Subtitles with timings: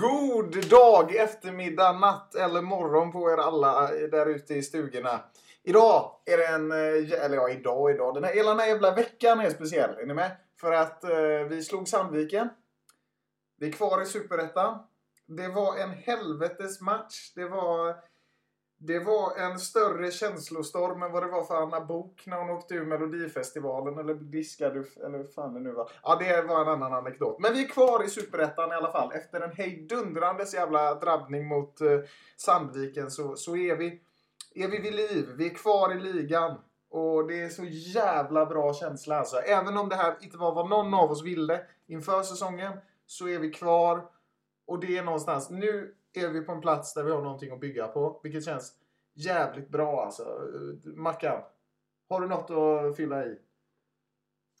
[0.00, 5.20] God dag, eftermiddag, natt eller morgon på er alla eh, där ute i stugorna.
[5.62, 8.66] Idag är det en, eh, eller ja idag och idag, den här, hela den här
[8.66, 9.90] jävla veckan är speciell.
[9.98, 10.36] Är ni med?
[10.60, 12.48] För att eh, vi slog Sandviken.
[13.58, 14.78] Vi är kvar i Superettan.
[15.26, 17.32] Det var en helvetes match.
[17.34, 17.96] Det var,
[18.82, 22.74] det var en större känslostorm än vad det var för Anna Bok när hon åkte
[22.74, 25.90] ur Melodifestivalen eller diskade, eller hur fan det nu var.
[26.02, 27.40] Ja, det var en annan anekdot.
[27.40, 29.12] Men vi är kvar i Superettan i alla fall.
[29.12, 32.00] Efter en hejdundrandes jävla drabbning mot eh,
[32.36, 34.00] Sandviken så, så är vi
[34.54, 35.28] är vi vid liv.
[35.36, 36.58] Vi är kvar i ligan.
[36.90, 39.36] Och det är så jävla bra känsla alltså.
[39.36, 42.72] Även om det här inte var vad någon av oss ville inför säsongen
[43.06, 44.04] så är vi kvar.
[44.66, 47.60] Och det är någonstans, nu är vi på en plats där vi har någonting att
[47.60, 48.20] bygga på.
[48.22, 48.74] Vilket känns
[49.14, 50.50] jävligt bra alltså.
[50.84, 51.42] Mackan,
[52.08, 53.38] har du något att fylla i?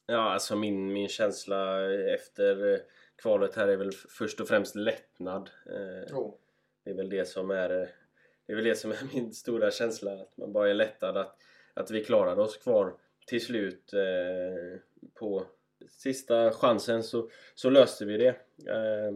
[0.06, 2.80] Ja, alltså min, min känsla efter
[3.22, 5.50] kvalet här är väl först och främst lättnad.
[6.10, 6.38] Jo.
[6.84, 10.12] Det är väl det som är, det är, väl det som är min stora känsla.
[10.12, 11.36] Att man bara är lättad att,
[11.74, 12.94] att vi klarade oss kvar
[13.26, 13.92] till slut.
[13.92, 14.80] Eh,
[15.14, 15.46] på
[15.88, 18.28] sista chansen så, så löste vi det.
[18.72, 19.12] Eh,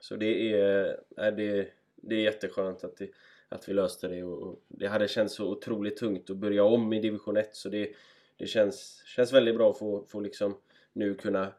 [0.00, 3.10] så det är, är det, det är jätteskönt att, det,
[3.48, 4.22] att vi löste det.
[4.22, 7.56] Och, och det hade känts så otroligt tungt att börja om i division 1.
[7.56, 7.92] Så det,
[8.36, 10.56] det känns, känns väldigt bra att få, få liksom
[10.92, 11.52] nu kunna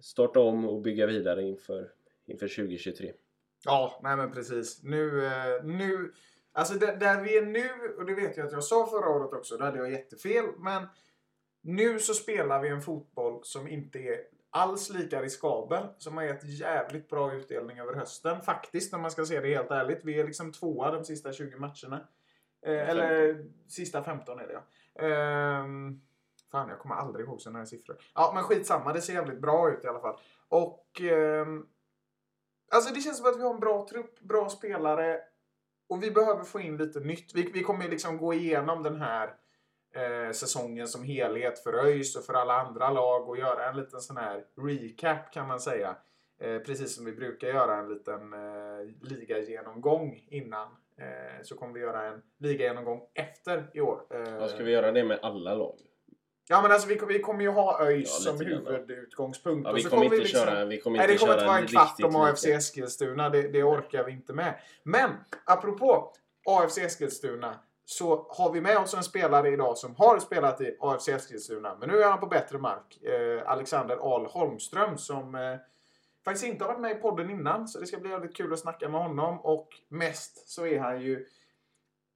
[0.00, 1.90] starta om och bygga vidare inför,
[2.26, 3.12] inför 2023.
[3.64, 4.82] Ja, nej men precis.
[4.82, 6.12] Nu, eh, nu
[6.52, 9.32] alltså där, där vi är nu, och det vet jag att jag sa förra året
[9.32, 10.44] också, då hade jag jättefel.
[10.58, 10.86] Men
[11.60, 14.20] nu så spelar vi en fotboll som inte är
[14.54, 15.86] alls lika riskabel.
[15.98, 18.42] Som har gett jävligt bra utdelning över hösten.
[18.42, 20.00] Faktiskt, om man ska se det helt ärligt.
[20.04, 22.08] Vi är liksom tvåa de sista 20 matcherna.
[22.66, 24.62] Eh, eller sista 15 är det ja.
[25.06, 26.00] Ehm,
[26.50, 27.96] fan, jag kommer aldrig ihåg sådana här siffror.
[28.14, 28.92] Ja, men skitsamma.
[28.92, 30.18] Det ser jävligt bra ut i alla fall.
[30.48, 31.00] Och...
[31.00, 31.66] ehm,
[32.74, 35.20] Alltså det känns som att vi har en bra trupp, bra spelare.
[35.88, 37.34] Och vi behöver få in lite nytt.
[37.34, 39.34] Vi, vi kommer liksom gå igenom den här
[39.94, 44.00] eh, säsongen som helhet för ÖIS och för alla andra lag och göra en liten
[44.00, 45.96] sån här recap kan man säga.
[46.40, 50.68] Eh, precis som vi brukar göra en liten eh, ligagenomgång innan.
[50.98, 54.00] Eh, så kommer vi göra en ligagenomgång efter i år.
[54.10, 55.76] Eh, ska vi göra det med alla lag?
[56.48, 58.56] Ja men alltså vi, kommer- vi kommer ju ha ÖIS Ja, som ja.
[58.58, 59.64] huvudutgångspunkt.
[59.64, 61.46] Ja, Och vi så kommer inte liksom- köra, vi kommer Nej, det inte kommer inte
[61.46, 62.44] vara en kvart om AFC.
[62.46, 63.30] Eskilstuna.
[63.30, 64.54] Det, det orkar vi inte med.
[64.82, 65.10] Men
[65.44, 66.12] apropå
[66.46, 71.08] AFC Eskilstuna så har vi med oss en spelare idag som har spelat i AFC
[71.08, 71.76] Eskilstuna.
[71.80, 73.02] Men nu är han på bättre mark.
[73.02, 75.56] Eh, Alexander Ahl Holmström som eh,
[76.24, 77.68] faktiskt inte har varit med i podden innan.
[77.68, 79.40] Så det ska bli väldigt kul att snacka med honom.
[79.40, 81.26] Och mest så är han ju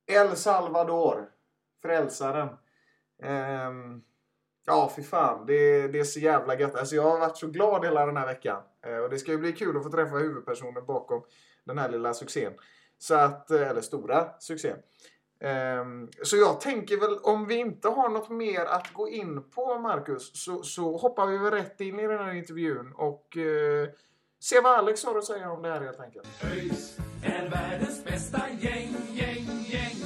[0.06, 1.28] El Salvador.
[1.82, 2.48] Frälsaren.
[3.22, 3.72] Eh,
[4.68, 5.46] Ja, fy fan.
[5.46, 6.74] Det, det är så jävla gött.
[6.74, 8.62] Alltså, jag har varit så glad hela den här veckan.
[8.86, 11.22] Eh, och det ska ju bli kul att få träffa huvudpersonen bakom
[11.64, 12.52] den här lilla succén.
[12.98, 14.76] Så att, eh, eller stora succén.
[15.40, 19.78] Ehm, så jag tänker väl om vi inte har något mer att gå in på,
[19.78, 23.88] Marcus, så, så hoppar vi väl rätt in i den här intervjun och eh,
[24.40, 26.28] se vad Alex har att säga om det här helt enkelt.
[26.44, 29.96] ÖIS är världens bästa gäng, gäng, gäng.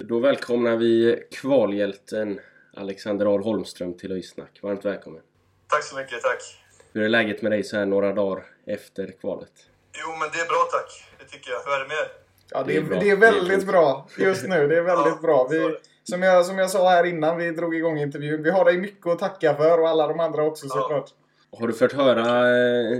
[0.00, 2.40] Då välkomnar vi kvalhjälten
[2.76, 4.60] Alexander Ahl Holmström till Öjsnack.
[4.62, 5.22] Varmt välkommen!
[5.68, 6.60] Tack så mycket, tack.
[6.92, 9.52] Hur är läget med dig så här några dagar efter kvalet?
[9.92, 11.04] Jo, men det är bra tack.
[11.18, 11.58] Det tycker jag.
[11.64, 12.23] Hur är det med er?
[12.54, 12.98] Ja, det Det är, är bra.
[13.00, 14.68] det är Det är väldigt bra just nu.
[14.68, 15.46] Det är väldigt Ja, bra.
[15.50, 15.78] Vi, det.
[16.02, 18.42] som, jag, som jag sa här innan vi drog igång intervjun.
[18.42, 20.74] Vi har dig mycket att tacka för och alla de andra också Ja.
[20.74, 21.10] såklart.
[21.58, 22.98] Har du fått höra eh,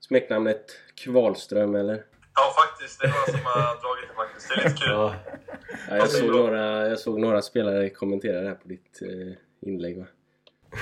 [0.00, 0.64] smeknamnet
[1.04, 2.04] Kvalström eller?
[2.34, 3.00] Ja, faktiskt.
[3.00, 4.48] Det är några som har dragit det faktiskt.
[4.48, 4.92] Det är lite kul.
[4.92, 5.14] Ja,
[5.96, 10.06] jag, såg några, jag såg några spelare kommentera det här på ditt eh, inlägg va?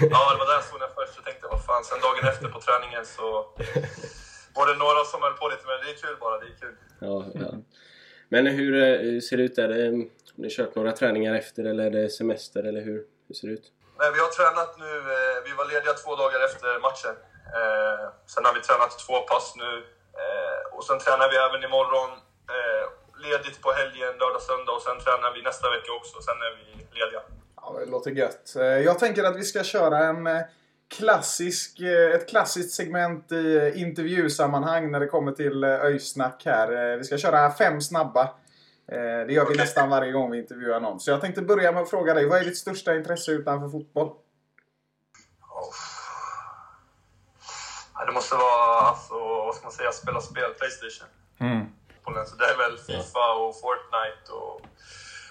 [0.00, 1.12] Ja, det var där jag såg den först.
[1.18, 1.84] Jag tänkte, vad fan.
[1.84, 3.26] Sen dagen efter på träningen så
[4.56, 6.36] var det några som höll på lite, men det är kul bara.
[6.42, 6.74] Det är kul.
[7.08, 7.50] Ja, ja.
[8.32, 9.70] Men hur, eh, hur ser det ut där?
[9.84, 9.90] Eh,
[10.36, 12.98] Har ni kört några träningar efter eller är det semester eller hur,
[13.28, 13.66] hur ser det ut?
[14.00, 14.92] Nej, vi har tränat nu.
[15.16, 17.14] Eh, vi var lediga två dagar efter matchen.
[17.60, 19.72] Eh, sen har vi tränat två pass nu.
[20.76, 22.10] Och sen tränar vi även imorgon.
[23.26, 26.16] Ledigt på helgen, lördag, söndag och sen tränar vi nästa vecka också.
[26.26, 26.64] Sen är vi
[27.00, 27.22] lediga.
[27.56, 28.46] Ja, det låter gött.
[28.88, 30.22] Jag tänker att vi ska köra en
[30.90, 36.96] klassisk, eh, ett klassiskt segment i eh, intervjusammanhang när det kommer till eh, öjsnack här.
[36.96, 38.34] Vi ska köra fem snabba.
[39.26, 41.00] Det gör vi nästan varje gång vi intervjuar någon.
[41.00, 44.06] Så jag tänkte börja med att fråga dig, vad är ditt största intresse utanför fotboll?
[44.06, 44.16] Oh.
[48.06, 51.08] Det måste vara, alltså, vad ska man säga, spela spel, Playstation.
[52.04, 52.26] På den.
[52.26, 54.60] Så det är väl Fifa och Fortnite och,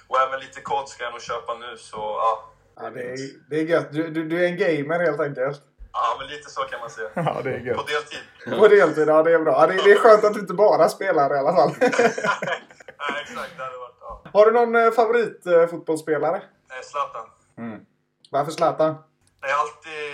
[0.08, 1.78] och även lite kod ska jag nog köpa nu.
[1.78, 2.50] Så ja,
[2.82, 3.18] Ja, det, är,
[3.50, 3.88] det är gött.
[3.92, 5.62] Du, du, du är en gamer helt enkelt.
[5.94, 7.10] ja men lite så kan man säga.
[7.14, 7.88] Ja, det är På gött.
[7.88, 8.60] deltid.
[8.60, 9.54] På deltid, ja det är bra.
[9.62, 11.72] Ja, det, det är skönt att du inte bara spelar i alla fall.
[11.80, 11.90] Nej,
[13.24, 13.52] exakt.
[13.58, 13.96] Det hade varit...
[14.02, 14.22] Ja.
[14.34, 16.42] Har du någon eh, favoritfotbollsspelare?
[16.70, 17.28] Nej, Zlatan.
[18.32, 18.96] Varför Zlatan?
[19.42, 20.10] Jag har alltid...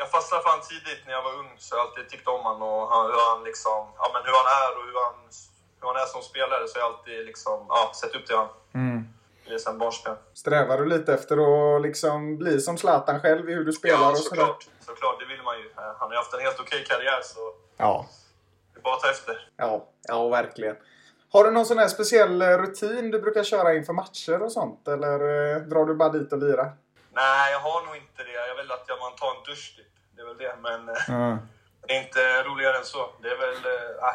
[0.00, 2.42] Jag fastnade för han tidigt när jag var ung, så jag har alltid tyckt om
[2.48, 3.80] han och han, hur han liksom...
[4.00, 5.16] Ja, men hur han är och hur han,
[5.80, 7.58] hur han är som spelare, så jag har alltid liksom...
[7.68, 8.48] Ja, sett upp till han.
[8.72, 9.17] Det
[9.78, 10.16] barnsben.
[10.34, 11.36] Strävar du lite efter
[11.76, 14.36] att liksom bli som Zlatan själv i hur du spelar Ja, och sådär?
[14.40, 14.66] såklart.
[14.86, 15.64] Såklart, det vill man ju.
[15.66, 17.40] Eh, Han har haft en helt okej karriär, så
[17.76, 18.06] Ja.
[18.74, 19.48] det är bara att ta efter.
[19.56, 20.76] Ja, ja, verkligen.
[21.32, 24.88] Har du någon sån här speciell eh, rutin du brukar köra inför matcher och sånt?
[24.88, 25.20] Eller
[25.54, 26.72] eh, drar du bara dit och lirar?
[27.12, 28.32] Nej, jag har nog inte det.
[28.48, 29.86] Jag vill att jag man tar en dusch, typ.
[30.16, 30.56] Det är väl det.
[30.62, 31.36] Men eh,
[31.86, 33.10] det är inte roligare än så.
[33.22, 33.56] Det är väl...
[34.02, 34.14] Nej,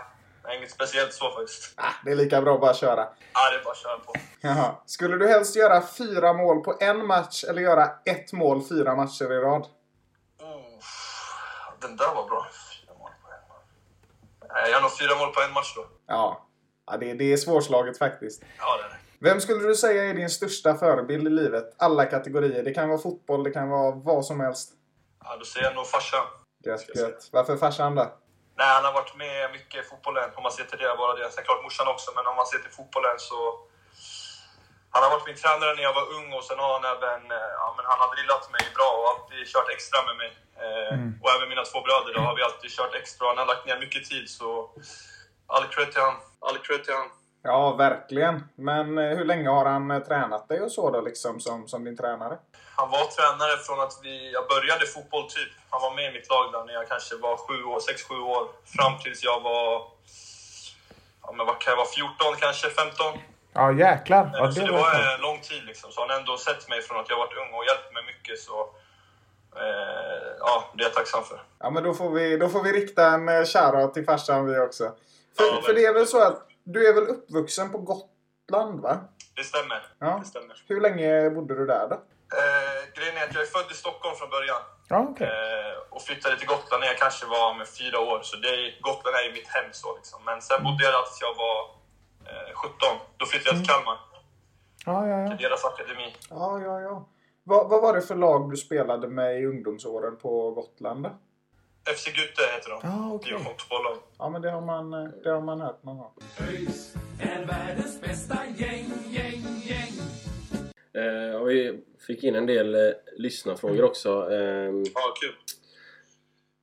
[0.51, 1.74] inget speciellt så faktiskt.
[1.78, 3.07] Ah, det är lika bra att bara köra.
[3.34, 4.13] Ja, det är bara att köra på.
[4.42, 4.75] Jaha.
[4.86, 9.34] Skulle du helst göra fyra mål på en match eller göra ett mål fyra matcher
[9.34, 9.68] i rad?
[10.42, 10.80] Oh,
[11.81, 12.48] den där var bra.
[12.51, 14.62] Fyra mål på en match.
[14.62, 15.88] Jag gör nog fyra mål på en match då.
[16.07, 16.48] Ja.
[16.86, 18.44] ja det, det är svårslaget faktiskt.
[18.60, 18.95] Ja, det är det.
[19.19, 21.75] Vem skulle du säga är din största förebild i livet?
[21.78, 22.63] Alla kategorier.
[22.63, 24.72] Det kan vara fotboll, det kan vara vad som helst.
[25.24, 26.25] Ja, då säger jag nog farsan.
[26.66, 27.30] Gött, gött.
[27.31, 28.23] Varför farsan då?
[28.60, 30.96] Nej, han har varit med mycket i fotbollen, om man ser till det.
[30.98, 31.32] Bara det.
[31.32, 33.40] Sen klart morsan också, men om man ser till fotbollen så...
[34.94, 37.22] Han har varit min tränare när jag var ung och sen har han även...
[37.32, 40.32] eh, Ja, men han har drillat mig bra och alltid kört extra med mig.
[40.64, 43.28] Eh, Och även mina två bröder då har vi alltid kört extra.
[43.28, 44.50] Han har lagt ner mycket tid, så...
[45.48, 46.16] All cred till han.
[46.48, 47.10] All cred till han.
[47.44, 48.36] Ja, verkligen.
[48.56, 51.98] Men eh, hur länge har han tränat dig och så då, liksom, som, som din
[51.98, 52.38] tränare?
[52.75, 55.52] Han var tränare från att vi, jag började fotboll typ.
[55.70, 58.20] Han var med i mitt lag där när jag kanske var sju år, sex, sju
[58.36, 58.44] år.
[58.75, 59.88] Fram tills jag var...
[61.24, 61.88] Ja, men vad kan jag vara?
[61.88, 63.20] 14 kanske, 15.
[63.54, 64.30] Ja, jäklar.
[64.34, 65.92] Ja, så det var en lång tid liksom.
[65.92, 68.40] Så han har ändå sett mig från att jag varit ung och hjälpt mig mycket.
[68.40, 68.56] Så
[69.56, 71.42] eh, ja, det är jag tacksam för.
[71.60, 74.60] Ja, men då får vi, då får vi rikta en eh, shoutout till farsan vi
[74.60, 74.84] också.
[75.38, 79.00] För, Ja, för det är väl så att du är väl uppvuxen på Gotland, va?
[79.36, 79.86] Det stämmer.
[80.00, 80.19] Ja.
[80.24, 80.64] Det stämmer.
[80.68, 82.02] Hur länge bodde du där då?
[82.41, 84.62] Eh, grejen är att jag är född i Stockholm från början.
[84.94, 85.27] Ja, okej.
[85.27, 88.19] Eh, och flyttade till Gotland när jag kanske var med fyra år.
[88.30, 90.19] Så det är, Gotland är ju mitt hem så liksom.
[90.25, 91.59] Men sen bodde jag där tills jag var
[92.30, 92.77] eh, 17.
[93.18, 93.97] Då flyttade jag till Kalmar.
[94.85, 95.27] Ja, ja, ja.
[95.30, 96.15] Till deras akademi.
[96.30, 97.09] ja, ja, ja.
[97.44, 101.07] Vad, vad var det för lag du spelade med i ungdomsåren på Gotland?
[101.95, 102.80] FC Gute heter de.
[102.83, 103.31] Ja, okej.
[103.31, 103.97] Division 2-lag.
[104.18, 106.12] Ja, men det har man, eh, det har man hört någon gång.
[106.50, 109.94] ÖIS är världens bästa gäng, gäng, gäng.
[111.03, 114.32] Eh, och vi fick in en del eh, lyssnarfrågor också.
[114.32, 115.36] Eh, Ja, kul.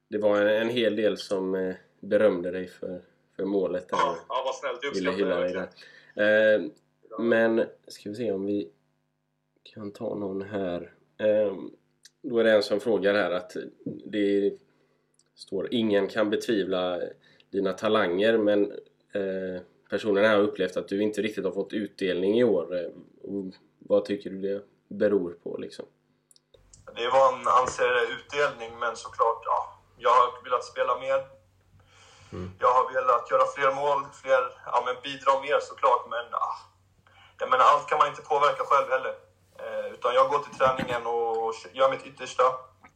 [0.08, 3.02] det var en, en hel del som eh, berömde dig för,
[3.36, 3.88] för målet.
[3.88, 3.96] Där.
[3.96, 4.96] Ja, ja vad snällt.
[4.96, 5.68] Ville uppskattar hylla jag dig
[6.14, 6.54] där.
[6.56, 6.62] Eh,
[7.18, 8.70] men ska vi se om vi
[9.62, 10.92] kan ta någon här.
[11.18, 11.54] Eh,
[12.22, 14.52] då är det en som frågar här att det
[15.34, 17.00] står ingen kan betvivla
[17.50, 18.72] dina talanger men
[19.12, 22.76] eh, personen här har upplevt att du inte riktigt har fått utdelning i år.
[22.78, 22.90] Eh,
[23.22, 23.44] och
[23.78, 25.86] vad tycker du det beror på liksom?
[26.96, 29.78] Det vad han anser utdelning, men såklart, ja.
[29.98, 31.26] Jag har velat spela mer.
[32.58, 36.56] Jag har velat göra fler mål, fler, ja men bidra mer såklart, men ah,
[37.38, 39.14] jag menar, allt kan man inte påverka själv heller.
[39.58, 42.44] Eh, utan jag går till träningen och gör mitt yttersta.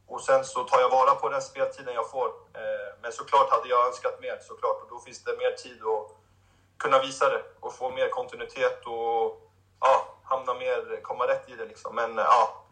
[0.07, 2.27] Och sen så tar jag vara på den speltiden jag får.
[2.29, 4.83] Eh, men såklart hade jag önskat mer, såklart.
[4.83, 6.17] Och då finns det mer tid att
[6.79, 9.41] kunna visa det och få mer kontinuitet och
[9.81, 11.95] ja, hamna mer, komma rätt i det liksom.
[11.95, 12.64] Men ja,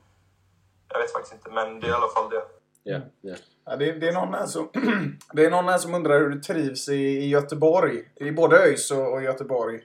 [0.88, 2.42] jag vet faktiskt inte, men det är i alla fall det.
[2.82, 3.37] Ja, ja.
[3.64, 4.71] Ja, det, det, är någon här som,
[5.32, 8.12] det är någon här som undrar hur du trivs i, i Göteborg.
[8.16, 9.80] I både ÖIS och, och Göteborg.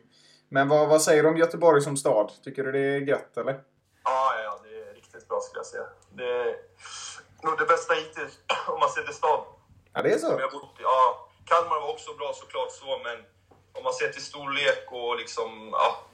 [0.50, 2.31] Men vad, vad säger du om Göteborg som stad?
[2.43, 3.53] Tycker du det är gött eller?
[4.03, 5.83] Ja, ja, ja, det är riktigt bra skulle jag säga.
[6.12, 6.55] Det är
[7.43, 9.39] nog det bästa hittills, om man ser till stad.
[9.93, 10.39] Ja, det är Som så?
[10.39, 10.83] jag bott i.
[10.83, 13.17] Ja, Kalmar var också bra såklart så, men
[13.74, 16.06] om man ser till storlek och liksom, ja.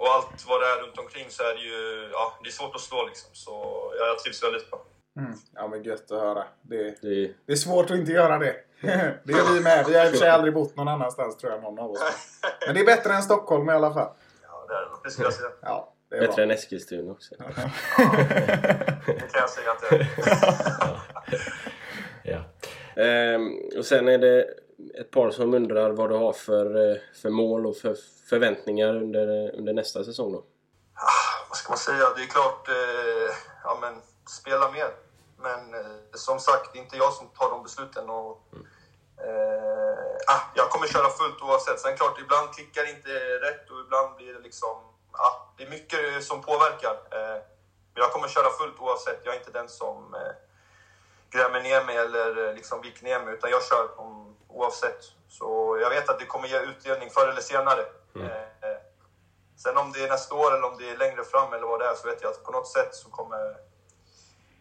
[0.00, 2.74] Och allt vad det är runt omkring så är det ju, ja, det är svårt
[2.74, 3.30] att slå liksom.
[3.32, 3.50] Så
[3.98, 4.80] ja, jag trivs väldigt bra.
[5.18, 5.32] Mm.
[5.54, 6.44] Ja, men gött att höra.
[6.62, 8.56] Det, Det, det är svårt att inte göra det.
[9.24, 9.86] det gör vi med.
[9.88, 12.00] Vi har i och för sig aldrig bott någon annanstans tror jag någon av oss.
[12.66, 14.08] Men det är bättre än Stockholm i alla fall.
[14.42, 14.88] Ja, det är det.
[15.04, 15.50] Det skulle jag säga.
[15.62, 16.42] Ja, det är Bättre bra.
[16.42, 17.34] än Eskilstuna också.
[17.38, 17.44] Det
[19.32, 20.08] kan jag säga att det är.
[22.32, 22.40] Ja.
[23.02, 24.54] Ehm, och sen är det
[24.94, 27.96] ett par som undrar vad du har för, eh, för mål och för
[28.30, 30.38] förväntningar under, eh, under nästa säsong då?
[30.94, 32.14] Ah, vad ska man säga?
[32.16, 34.90] Det är klart, eh, ja men spela mer.
[35.38, 38.10] Men eh, som sagt, det är inte jag som tar de besluten.
[38.10, 38.42] Och,
[39.26, 41.80] eh, ah, jag kommer köra fullt oavsett.
[41.80, 43.10] Sen klart, ibland klickar det inte
[43.46, 44.76] rätt och ibland blir det liksom...
[45.12, 46.94] Ah, det är mycket som påverkar.
[47.10, 47.38] Eh,
[47.92, 49.20] men jag kommer köra fullt oavsett.
[49.24, 50.32] Jag är inte den som eh,
[51.30, 55.04] grämer ner mig eller eh, liksom viker ner mig, utan jag kör om, oavsett.
[55.28, 57.80] Så jag vet att det kommer ge utdelning förr eller senare.
[58.16, 58.24] Eh,
[58.70, 58.78] eh,
[59.56, 61.86] Sen om det är nästa år eller om det är längre fram eller vad det
[61.86, 63.56] är så vet jag att på något sätt så kommer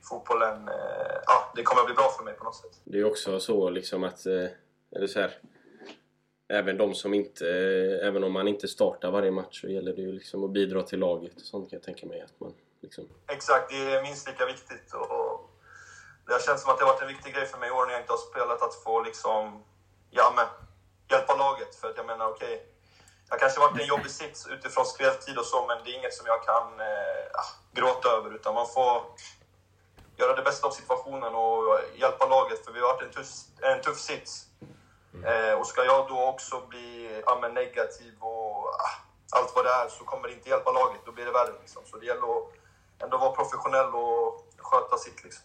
[0.10, 2.72] fotbollen, eh, ja, det kommer bli bra för mig på något sätt.
[2.84, 4.48] Det är också så liksom att, eh,
[4.96, 5.38] eller så här,
[6.50, 7.48] även de som inte,
[8.04, 11.00] även om man inte startar varje match så gäller det ju liksom att bidra till
[11.00, 14.46] laget och sånt kan jag tänka mig att man liksom, Exakt, det är minst lika
[14.46, 14.94] viktigt.
[14.94, 15.50] Och
[16.26, 17.86] det har känts som att det har varit en viktig grej för mig i år
[17.86, 19.64] när jag inte har spelat att få liksom,
[20.10, 20.48] ja men,
[21.10, 21.76] hjälpa laget.
[21.76, 22.66] För att jag menar, okej,
[23.30, 26.14] jag kanske varit i en jobbig sits utifrån speltid och så, men det är inget
[26.14, 28.36] som jag kan eh, ah, gråta över.
[28.36, 29.04] Utan man får
[30.18, 33.28] göra det bästa av situationen och hjälpa laget, för vi har varit i en tuff,
[33.62, 34.46] en tuff sits.
[35.26, 38.96] Eh, och ska jag då också bli ja, men negativ och ah,
[39.32, 41.54] allt vad det är så kommer det inte hjälpa laget, då blir det värre.
[41.62, 41.82] Liksom.
[41.86, 42.54] Så det gäller att
[43.04, 45.24] ändå vara professionell och sköta sitt.
[45.24, 45.44] Liksom.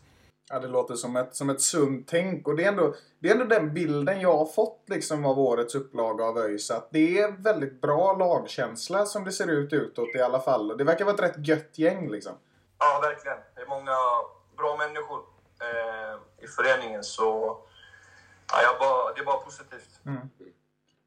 [0.50, 2.48] Ja, det låter som ett, som ett sunt tänk.
[2.48, 5.74] Och det är, ändå, det är ändå den bilden jag har fått liksom av årets
[5.74, 6.70] upplaga av ÖIS.
[6.70, 10.76] Att det är väldigt bra lagkänsla som det ser ut utåt i alla fall.
[10.78, 12.32] Det verkar vara ett rätt gött gäng liksom.
[12.78, 13.38] Ja, verkligen.
[13.54, 13.96] Det är många
[14.56, 15.20] bra människor
[15.60, 17.58] eh, i föreningen, så
[18.52, 20.00] ja, bara, det är bara positivt.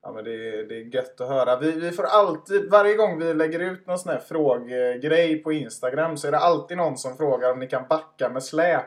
[0.02, 1.60] Ja, men det, är, det är gött att höra.
[1.60, 6.18] Vi, vi får alltid, varje gång vi lägger ut någon sån här fråggrej på Instagram
[6.18, 8.86] så är det alltid någon som frågar om ni kan backa med släp.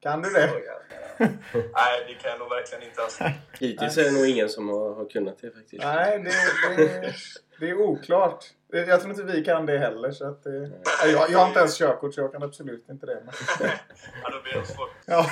[0.00, 0.50] Kan du det?
[1.52, 3.02] Nej, det kan jag nog verkligen inte.
[3.02, 3.24] Alltså.
[3.60, 5.84] Hittills är det nog ingen som har, har kunnat det faktiskt.
[5.84, 7.14] Nej, det, det,
[7.60, 8.44] det är oklart.
[8.70, 10.10] Jag tror inte vi kan det heller.
[10.10, 10.70] Så att det,
[11.04, 13.22] jag, jag har inte ens körkort så jag kan absolut inte det.
[13.24, 13.34] Men,
[14.22, 14.90] Ja, då blir det svårt.
[15.06, 15.26] ja,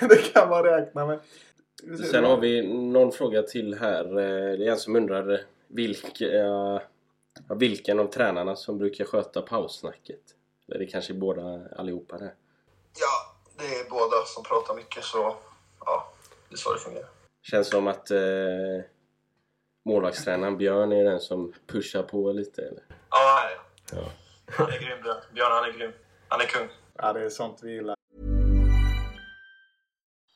[0.08, 1.18] det, kan man räkna med.
[2.10, 4.04] Sen har vi någon fråga till här.
[4.04, 6.82] Eh, Det är en som undrar vilka, ja,
[7.54, 10.20] vilken av tränarna som brukar sköta paussnacket.
[10.68, 12.32] Eller det kanske är båda allihopa det.
[12.98, 15.36] Ja, det är båda som pratar mycket, så
[15.84, 16.12] ja,
[16.48, 17.08] det är så det fungerar.
[17.42, 18.18] Känns som att eh,
[19.84, 22.62] målvaktstränaren Björn är den som pushar på lite.
[22.62, 22.82] Eller?
[23.10, 23.48] Ja,
[23.92, 24.04] ja.
[24.46, 25.22] Han är grym, Björn.
[25.34, 25.92] Björn, han är grym.
[26.28, 26.68] Han är kung.
[26.98, 27.96] Ja, det är sånt vi gillar.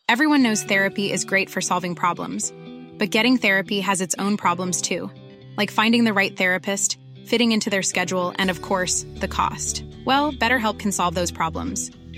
[0.09, 2.53] Everyone knows therapy is great for solving problems,
[2.99, 5.11] but getting therapy has its own problems too,
[5.59, 9.85] like finding the right therapist, fitting into their schedule, and of course, the cost.
[10.05, 11.91] Well, BetterHelp can solve those problems.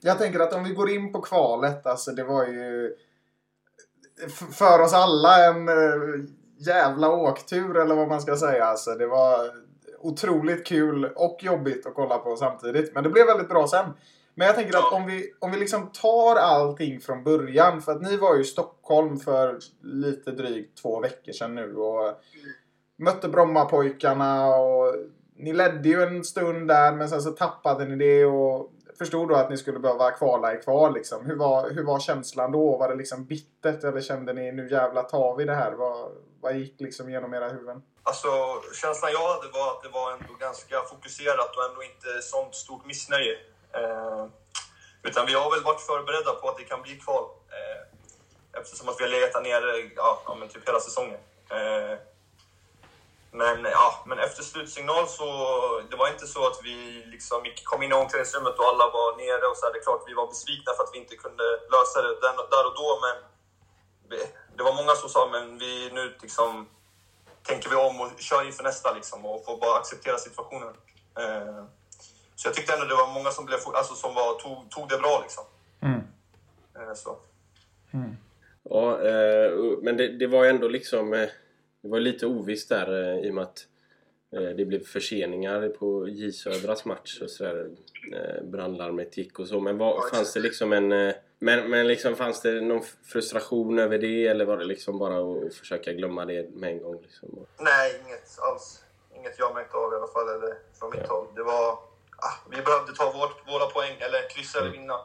[0.00, 2.96] Jag tänker att om vi går in på kvalet, alltså det var ju
[4.52, 6.24] för oss alla en eh,
[6.58, 8.64] jävla åktur eller vad man ska säga.
[8.64, 9.50] Alltså det var
[10.00, 12.94] otroligt kul och jobbigt att kolla på samtidigt.
[12.94, 13.86] Men det blev väldigt bra sen.
[14.34, 17.82] Men jag tänker att om vi, om vi liksom tar allting från början.
[17.82, 21.74] För att ni var ju i Stockholm för lite drygt två veckor sedan nu.
[21.74, 22.22] Och
[22.96, 24.94] mötte Brommapojkarna och
[25.36, 29.34] ni ledde ju en stund där men sen så tappade ni det och förstod då
[29.34, 31.26] att ni skulle behöva kvala er kvar liksom.
[31.26, 32.76] Hur var, hur var känslan då?
[32.76, 35.72] Var det liksom bittert eller kände ni nu jävla tar vi det här?
[35.72, 37.82] Vad, vad gick liksom genom era huvuden?
[38.02, 38.28] Alltså,
[38.82, 42.86] känslan jag hade var att det var ändå ganska fokuserat och ändå inte sånt stort
[42.86, 43.34] missnöje.
[43.72, 44.26] Eh,
[45.02, 47.24] utan vi har väl varit förberedda på att det kan bli kval.
[47.56, 47.80] Eh,
[48.60, 51.20] eftersom att vi har legat där nere ja, ja, men typ hela säsongen.
[51.50, 51.98] Eh,
[53.38, 55.26] men, ja, men efter slutsignal så
[55.90, 56.76] det var inte så att vi
[57.14, 60.04] liksom kom in i omklädningsrummet och alla var nere och så här, Det är klart
[60.06, 63.16] vi var besvikna för att vi inte kunde lösa det den, där och då, men
[64.56, 66.68] det var många som sa men vi nu liksom
[67.42, 70.74] tänker vi om och kör inför nästa liksom och får bara acceptera situationen.
[71.22, 71.64] Eh,
[72.36, 74.98] så jag tyckte ändå det var många som, blev, alltså, som var, tog, tog det
[74.98, 75.44] bra liksom.
[76.78, 77.18] Eh, så.
[78.62, 79.50] Ja, eh,
[79.82, 81.28] men det, det var ändå liksom...
[81.82, 83.66] Det var lite ovisst där eh, i och med att
[84.32, 87.70] eh, det blev förseningar på J Södras match och sådär.
[88.12, 89.60] Eh, brandlarmet gick och så.
[89.60, 91.14] Men var, fanns det liksom en...
[91.40, 95.54] Men, men liksom fanns det någon frustration över det eller var det liksom bara att,
[95.54, 97.00] försöka glömma det med en gång?
[97.02, 97.46] Liksom?
[97.58, 98.84] Nej, inget alls.
[99.16, 101.26] Inget jag märkte av i alla fall, eller från mitt håll.
[101.34, 101.78] Det var...
[102.16, 104.98] Ah, vi behövde ta vårt, våra poäng, eller kryssa eller vinna.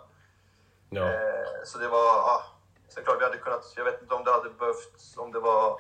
[0.90, 1.14] Ja.
[1.14, 2.08] Eh, så det var...
[2.34, 2.44] Ah,
[2.90, 3.74] så det är klart vi hade kunnat...
[3.76, 5.18] Jag vet inte om det hade behövt...
[5.18, 5.80] Om det var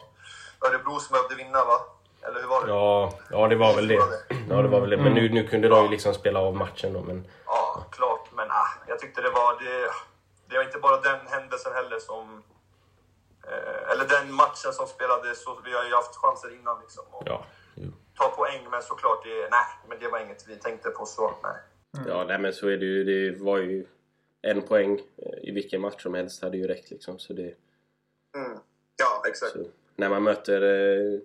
[0.67, 1.79] Örebro som behövde vinna, va?
[2.27, 2.71] Eller hur var det?
[2.71, 3.99] Ja, ja, det var väl det.
[4.49, 4.97] Ja, det var väl det.
[4.97, 7.01] Men nu, nu kunde de ju liksom spela av matchen då.
[7.01, 8.29] Men, Ja, klart.
[8.35, 9.53] Men ah, jag tyckte det var...
[9.63, 9.89] Det,
[10.49, 12.43] det var inte bara den händelsen heller som...
[13.47, 15.43] Eh, eller den matchen som spelades.
[15.43, 17.03] Så vi har ju haft chanser innan liksom.
[17.11, 17.45] Och ja.
[18.17, 21.33] Ta poäng, men såklart, det, nej, men det var inget vi tänkte på så.
[21.43, 21.55] Nej.
[22.07, 23.03] Ja, nej, men så är det ju.
[23.03, 23.85] Det var ju
[24.41, 27.19] en poäng eh, i vilken match som helst hade ju räckt liksom.
[27.19, 27.53] Så det,
[28.35, 28.57] Mm.
[28.97, 29.51] Ja, exakt.
[29.51, 29.59] så,
[29.95, 30.61] när man möter...
[30.61, 31.19] Eh,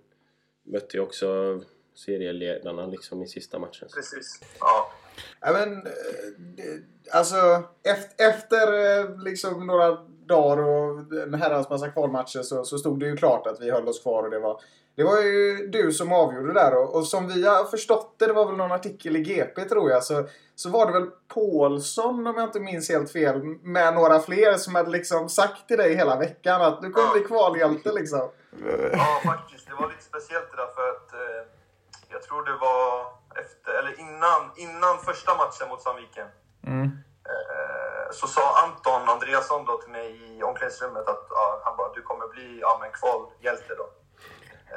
[0.63, 1.61] mötte ju också
[1.95, 3.89] serieledarna liksom i sista matchen.
[3.95, 4.41] Precis.
[4.61, 4.93] Ja.
[5.41, 9.99] Ja, men, eh, alltså efter, efter eh, liksom några
[10.29, 13.89] dagar och en herrans massa kvalmatcher så, så stod det ju klart att vi höll
[13.89, 14.61] oss kvar och det var
[14.97, 18.33] det var ju du som avgjorde där och, och som vi har förstått det, det
[18.33, 22.37] var väl någon artikel i GP tror jag, så, så var det väl Paulsson om
[22.37, 26.17] jag inte minns helt fel med några fler som hade liksom sagt till dig hela
[26.17, 28.31] veckan att du kommer bli kvalhjälte liksom.
[28.93, 29.67] ja, faktiskt.
[29.67, 31.43] Det var lite speciellt det där för att eh,
[32.09, 33.07] jag tror det var
[33.43, 36.29] efter, eller innan, innan första matchen mot Sandviken.
[37.29, 37.68] Eh,
[38.13, 42.29] så sa Anton Andreasson då till mig i omklädningsrummet att ja, han bara, du kommer
[42.29, 43.87] bli ja, men kvalhjälte då.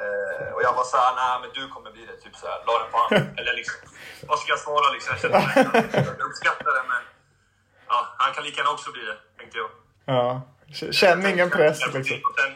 [0.00, 2.16] Eh, och jag var såhär, nej men du kommer bli det.
[2.16, 3.12] Typ såhär, la det på han.
[3.38, 3.80] Eller liksom,
[4.28, 5.10] vad ska jag svara liksom?
[5.12, 7.02] Jag kände mig, jag uppskattar det men
[7.88, 9.70] ja, han kan lika gärna också bli det, tänkte jag.
[10.04, 10.42] Ja.
[10.92, 12.20] Känn ingen press liksom.
[12.28, 12.52] Och sen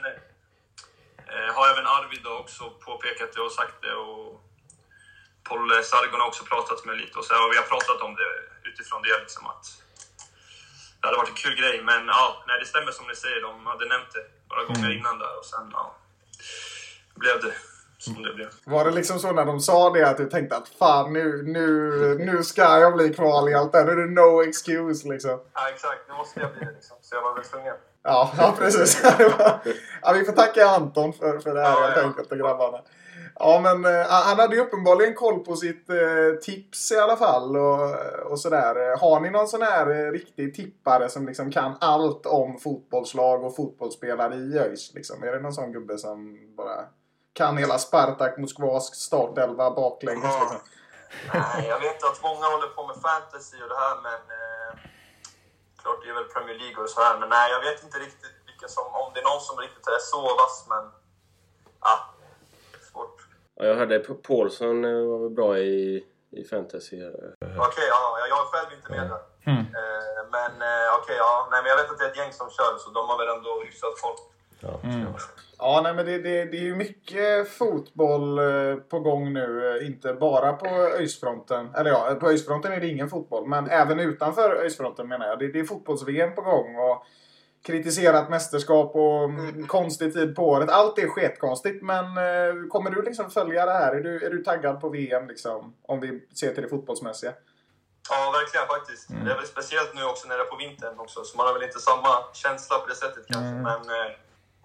[1.33, 3.95] eh, har även Arvid då också påpekat det och sagt det.
[3.95, 4.43] Och
[5.49, 8.31] Paul Sargon har också pratat med lite och, så, och vi har pratat om det
[8.69, 9.19] utifrån det.
[9.21, 9.67] Liksom, att
[11.07, 13.43] det hade varit en kul grej, men ja, nej, det stämmer som ni säger.
[13.43, 15.95] De hade nämnt det några gånger innan där och sen ja,
[17.15, 17.53] blev det
[17.99, 18.49] som det blev.
[18.65, 21.69] Var det liksom så när de sa det att du tänkte att fan nu, nu,
[22.19, 23.85] nu ska jag bli kvalhjälte?
[23.85, 25.41] Nu är det no excuse liksom.
[25.55, 26.01] Ja, exakt.
[26.09, 26.97] Nu måste jag bli det liksom.
[27.01, 27.75] Så jag var väl tvungen.
[28.03, 29.03] Ja, ja precis.
[29.03, 29.33] Det
[30.03, 32.03] ja, vi får tacka Anton för, för det här Ja, helt ja.
[32.03, 32.79] enkelt och grabbarna.
[33.39, 37.57] Ja, men eh, han hade ju uppenbarligen koll på sitt eh, tips i alla fall
[37.57, 37.81] och,
[38.31, 38.97] och sådär.
[38.97, 43.57] Har ni någon sån här eh, riktig tippare som liksom kan allt om fotbollslag och
[43.57, 44.95] fotbollsspelare i ÖIS?
[44.95, 45.23] Liksom?
[45.23, 46.85] Är det någon sån gubbe som bara
[47.33, 50.25] kan hela Spartak Moskvas startelva baklänges?
[50.25, 50.41] Ja.
[50.41, 50.59] Liksom?
[51.35, 54.71] Nej, jag vet att många håller på med fantasy och det här, men eh,
[55.83, 57.19] klart det är väl Premier League och så här.
[57.21, 60.03] Men nej, jag vet inte riktigt vilka som, om det är någon som riktigt är
[60.13, 60.85] så vass, men.
[63.57, 66.97] Ja, jag hörde Paulsson eh, var väl bra i, i fantasy.
[66.97, 69.21] Okej, ja, jag- är själv inte med där.
[69.81, 72.51] Eh, men eh, okej, ja, nej, men jag vet att det är ett gäng som
[72.51, 74.19] kör, så de har väl ändå hyfsat folk.
[74.61, 74.81] Ja.
[75.59, 78.41] Ja, nej, men det, det, det är ju mycket fotboll
[78.91, 79.81] på gång nu.
[79.87, 81.75] Inte bara på ÖIS-fronten.
[81.75, 83.47] Eller ja, på ÖIS-fronten är det ingen fotboll.
[83.49, 85.39] Men även utanför ÖIS-fronten menar jag.
[85.39, 86.77] Det, det är fotbolls-VM på gång.
[86.77, 87.07] Och
[87.67, 89.67] kritiserat mästerskap och mm.
[89.67, 90.71] konstig tid på året.
[90.71, 91.83] Allt är skitkonstigt.
[91.83, 93.93] Men eh, kommer du liksom följa det här?
[93.93, 95.75] Är du, är du taggad på VM liksom?
[95.83, 97.33] Om vi ser till det fotbollsmässiga.
[98.11, 99.09] Ja, verkligen faktiskt.
[99.25, 101.55] Det är väl speciellt nu också när det är på vintern också, så man har
[101.55, 103.55] väl inte samma känsla på det sättet kanske.
[103.71, 104.11] Men eh,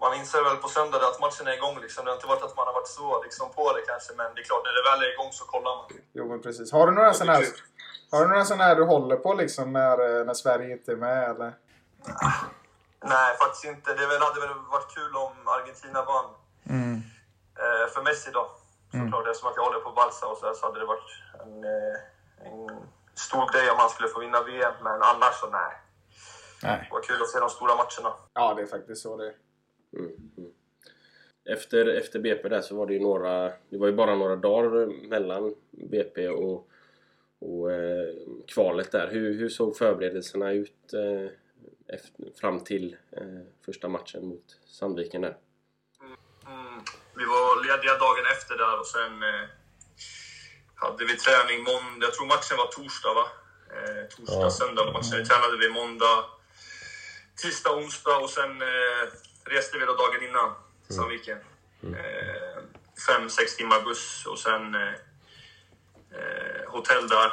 [0.00, 2.04] man inser väl på söndag att matchen är igång liksom.
[2.04, 4.40] Det har inte varit att man har varit så liksom, på det kanske, men det
[4.40, 5.86] är klart, när det väl är igång så kollar man.
[6.12, 6.72] Jo, men precis.
[6.72, 7.46] Har du några sådana här,
[8.10, 10.96] har du några såna här du håller på liksom när, eh, när Sverige inte är
[10.96, 11.30] med?
[11.30, 11.52] Eller?
[13.02, 13.94] Nej, faktiskt inte.
[13.94, 16.30] Det hade väl varit kul om Argentina vann.
[17.62, 18.50] Eh, för Messi då.
[18.92, 21.10] Såklart, eftersom att jag håller på Barca och så, här, så hade det varit
[21.42, 21.96] en, eh,
[22.46, 22.68] en
[23.14, 24.74] stor grej om han skulle få vinna VM.
[24.82, 25.72] Men annars så nej.
[26.62, 26.86] Nej.
[26.88, 28.16] Det var kul att se de stora matcherna.
[28.34, 29.34] Ja, det är faktiskt så det är.
[31.54, 33.52] Efter, efter BP där så var det ju några...
[33.70, 36.68] Det var ju bara några dagar mellan BP och,
[37.40, 38.14] och eh,
[38.48, 39.08] kvalet där.
[39.10, 41.30] Hur, hur såg förberedelserna ut eh,
[41.94, 45.36] efter, fram till eh, första matchen mot Sandviken där?
[46.46, 46.80] Mm.
[47.16, 49.48] vi var lediga dagen efter där och sen eh,
[50.74, 52.06] hade vi träning måndag.
[52.06, 53.26] Jag tror matchen var torsdag, va?
[53.76, 54.50] Eh, torsdag, Ja.
[54.50, 55.18] söndag matchen.
[55.18, 56.24] Vi tränade vi måndag,
[57.42, 59.04] tisdag, onsdag och sen eh,
[59.44, 60.54] reste vi då dagen innan
[60.86, 61.38] till Sandviken.
[61.82, 62.62] Eh,
[63.06, 64.92] fem, sex timmar buss och sen eh,
[66.68, 67.32] hotell där.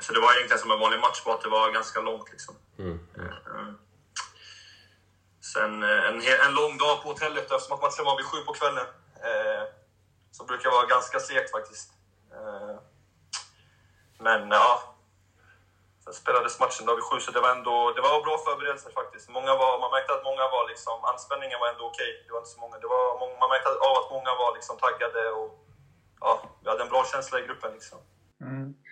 [0.00, 2.30] Så det var egentligen som en vanlig match, bara att det var ganska långt.
[2.30, 2.54] Liksom.
[2.78, 2.98] Mm.
[3.18, 3.74] Eh,
[5.52, 8.52] sen eh, en, en lång dag på hotellet eftersom att matchen var vid sju på
[8.52, 8.86] kvällen.
[9.28, 9.64] Eh,
[10.30, 11.90] så brukar jag vara ganska segt faktiskt.
[14.18, 14.94] Men ja,
[16.04, 19.28] sen spelades matchen då vid sju så det var ändå det var bra förberedelser faktiskt.
[19.28, 22.24] Många var, man märkte att många var liksom, anspänningen var ändå okej.
[22.26, 22.78] Det var inte så många.
[22.78, 25.50] Det var, man märkte av att många var liksom taggade och
[26.20, 27.98] ja, vi hade en bra känsla i gruppen liksom.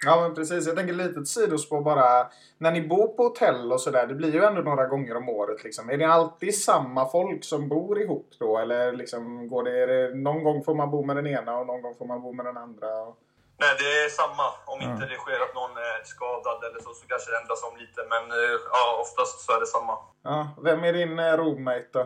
[0.05, 0.67] Ja men precis.
[0.67, 2.31] Jag tänker litet sidospår bara.
[2.59, 4.07] När ni bor på hotell och sådär.
[4.07, 5.65] Det blir ju ändå några gånger om året.
[5.65, 5.91] Liksom.
[5.91, 8.59] Är det alltid samma folk som bor ihop då?
[8.59, 10.15] Eller liksom går det, är det...
[10.15, 12.47] Någon gång får man bo med den ena och någon gång får man bo med
[12.47, 13.03] den andra?
[13.03, 13.19] Och...
[13.61, 14.47] Nej, det är samma.
[14.67, 17.77] Om inte det sker att någon är skadad eller så, så kanske det ändras om
[17.83, 18.01] lite.
[18.13, 19.99] Men eh, ja, oftast så är det samma.
[20.23, 22.05] Ja, vem är din eh, roommate då?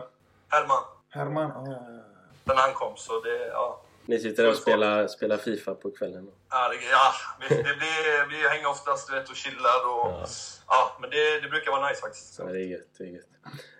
[0.49, 1.51] Herman, Herman?
[1.55, 2.03] Ja, ja, ja.
[2.43, 3.81] den han kom, så det, ja.
[4.07, 6.31] Ni sitter och spelar, spelar Fifa på kvällen?
[6.49, 7.13] Ja, det, ja,
[7.49, 10.27] det det blir, vi hänger oftast vet, och chillar och...
[10.67, 12.39] Ja, men det, det brukar vara nice faktiskt.
[12.39, 12.87] Ja, det är gött.
[12.97, 13.29] Det är gött.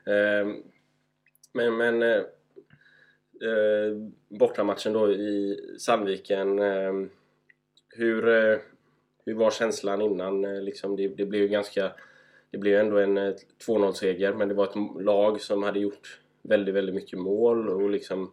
[0.06, 0.64] Ehm,
[1.54, 2.18] men men eh,
[3.50, 3.96] eh,
[4.30, 6.60] bortamatchen då i Sandviken.
[6.60, 6.94] Eh,
[7.90, 8.60] hur, eh,
[9.26, 10.46] hur var känslan innan?
[10.46, 11.92] Eh, liksom det, det blev ju ganska...
[12.52, 13.34] Det blev ändå en eh,
[13.68, 18.32] 2-0-seger men det var ett lag som hade gjort väldigt, väldigt mycket mål och liksom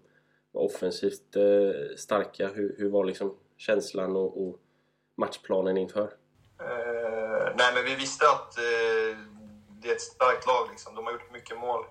[0.55, 2.49] var offensivt eh, starka.
[2.49, 4.57] Hur, hur var liksom känslan och, och
[5.17, 6.13] matchplanen inför?
[6.61, 9.19] Eh, nej, men vi visste att eh,
[9.69, 10.69] det är ett starkt lag.
[10.71, 10.95] Liksom.
[10.95, 11.85] De har gjort mycket mål.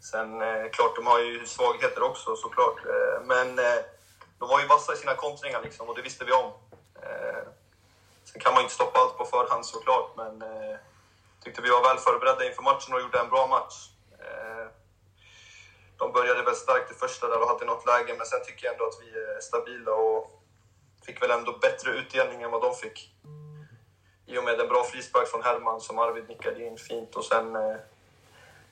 [0.00, 2.86] Sen eh, klart, de har ju svagheter också såklart.
[2.86, 3.82] Eh, men eh,
[4.38, 6.52] de var ju vassa i sina kontringar liksom, och det visste vi om.
[7.02, 7.42] Eh,
[8.24, 10.76] sen kan man ju inte stoppa allt på förhand såklart, men eh,
[11.44, 13.91] tyckte vi var väl förberedda inför matchen och gjorde en bra match.
[16.02, 18.72] De började väl starkt i första där och hade något läge, men sen tycker jag
[18.72, 20.42] ändå att vi är stabila och
[21.06, 23.14] fick väl ändå bättre utdelning än vad de fick
[24.26, 27.16] i och med en bra frispark från Herman som Arvid nickade in fint.
[27.16, 27.76] Och sen eh,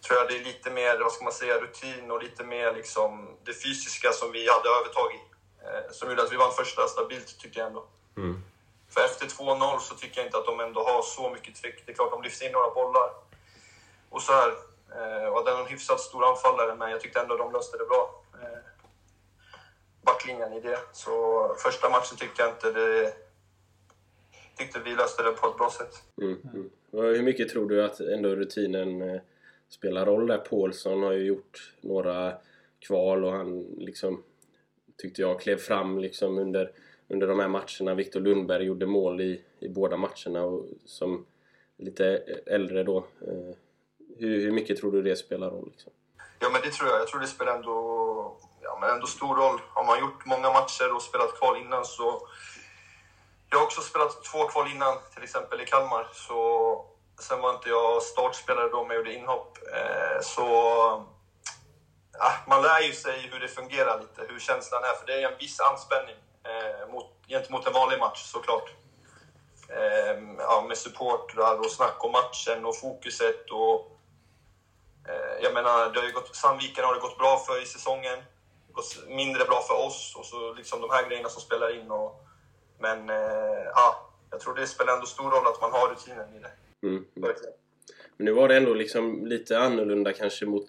[0.05, 3.37] tror jag det är lite mer, vad ska man säga, rutin och lite mer liksom
[3.45, 5.21] det fysiska som vi hade övertag i.
[5.65, 7.85] Eh, som gjorde att vi vann första stabilt, tycker jag ändå.
[8.89, 11.83] För efter 2-0 så tycker jag inte att de ändå har så mycket tryck.
[11.87, 13.11] Det är klart de lyfter in några bollar
[14.11, 14.70] och så här.
[14.97, 17.85] Eh, och den är en hyfsat stor anfallare, men jag tyckte ändå de löste det
[17.85, 18.25] bra.
[18.43, 18.59] Eh,
[20.03, 20.79] backlinjen i det.
[20.93, 21.15] Så
[21.59, 23.13] första matchen tyckte jag inte det
[24.61, 25.95] tyckte vi löste det på ett bra sätt.
[26.23, 26.71] Mm, mm.
[26.93, 29.21] Hur mycket tror du att ändå rutinen eh,
[29.69, 30.39] spelar roll där?
[30.39, 32.33] Paulsson har ju gjort några
[32.79, 34.23] kval och han liksom
[34.97, 36.73] tyckte jag klev fram liksom under,
[37.09, 37.95] under de här matcherna.
[37.95, 41.27] Viktor Lundberg gjorde mål i, i båda matcherna och som
[41.77, 42.05] lite
[42.47, 42.99] äldre då.
[42.99, 43.55] Eh,
[44.21, 45.69] hur, hur mycket tror du det spelar roll?
[45.71, 45.93] Liksom?
[46.39, 47.01] Ja, men det tror jag.
[47.01, 49.61] Jag tror det spelar ändå, ja, men ändå stor roll.
[49.69, 52.29] Har man gjort många matcher och spelat kval innan så...
[53.51, 56.09] Jag har också spelat två kval innan, till exempel i Kalmar.
[56.13, 56.87] Så,
[57.21, 59.59] sen var inte jag startspelare då, men jag gjorde inhopp.
[59.73, 60.45] Eh, så...
[62.13, 64.95] Ja, man lär ju sig hur det fungerar lite, hur känslan är.
[64.99, 68.71] För det är en viss anspänning eh, mot, gentemot en vanlig match, såklart.
[69.69, 73.97] Eh, ja, med supportrar och snack om matchen och fokuset och
[75.43, 78.19] jag menar, det har ju gått, Sandviken har det gått bra för i säsongen.
[78.73, 81.91] Gått mindre bra för oss och så liksom de här grejerna som spelar in.
[81.91, 82.25] Och,
[82.79, 86.39] men eh, ja, jag tror det spelar ändå stor roll att man har rutinen i
[86.39, 86.53] det.
[86.87, 87.07] Mm.
[87.17, 87.35] mm.
[88.17, 90.67] Men nu var det ändå liksom lite annorlunda kanske mot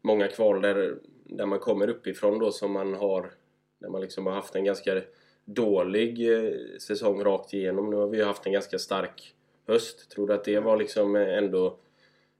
[0.00, 3.30] många kval där, där man kommer uppifrån då som man har
[3.78, 5.02] där man liksom har haft en ganska
[5.44, 7.90] dålig eh, säsong rakt igenom.
[7.90, 9.34] Nu har vi ju haft en ganska stark
[9.66, 10.10] höst.
[10.10, 11.78] Tror du att det var liksom eh, ändå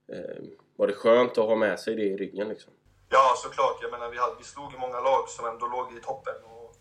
[0.09, 0.45] eh,
[0.77, 2.73] var det skönt att ha med sig det i ryggen liksom?
[3.09, 3.79] Ja, såklart.
[3.83, 6.35] Jag menar, vi, hade, vi slog ju många lag som ändå låg i toppen.
[6.45, 6.75] Och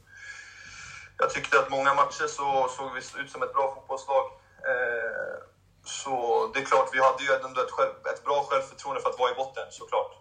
[1.17, 4.25] jag tyckte att många matcher så såg vi ut som ett bra fotbollslag.
[4.71, 5.37] Eh,
[5.83, 6.13] så
[6.53, 9.31] det är klart, vi hade ju ändå ett, själv, ett bra självförtroende för att vara
[9.31, 10.11] i botten, såklart.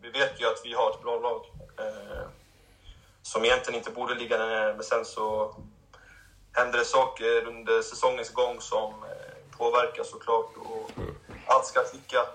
[0.00, 1.46] Vi vet ju att vi har ett bra lag.
[1.78, 2.26] Eh,
[3.22, 5.56] som egentligen inte borde ligga där nere, men sen så
[6.52, 10.56] händer det saker under säsongens gång som eh, påverkar såklart.
[10.56, 10.90] Och
[11.46, 12.26] allt ska klicka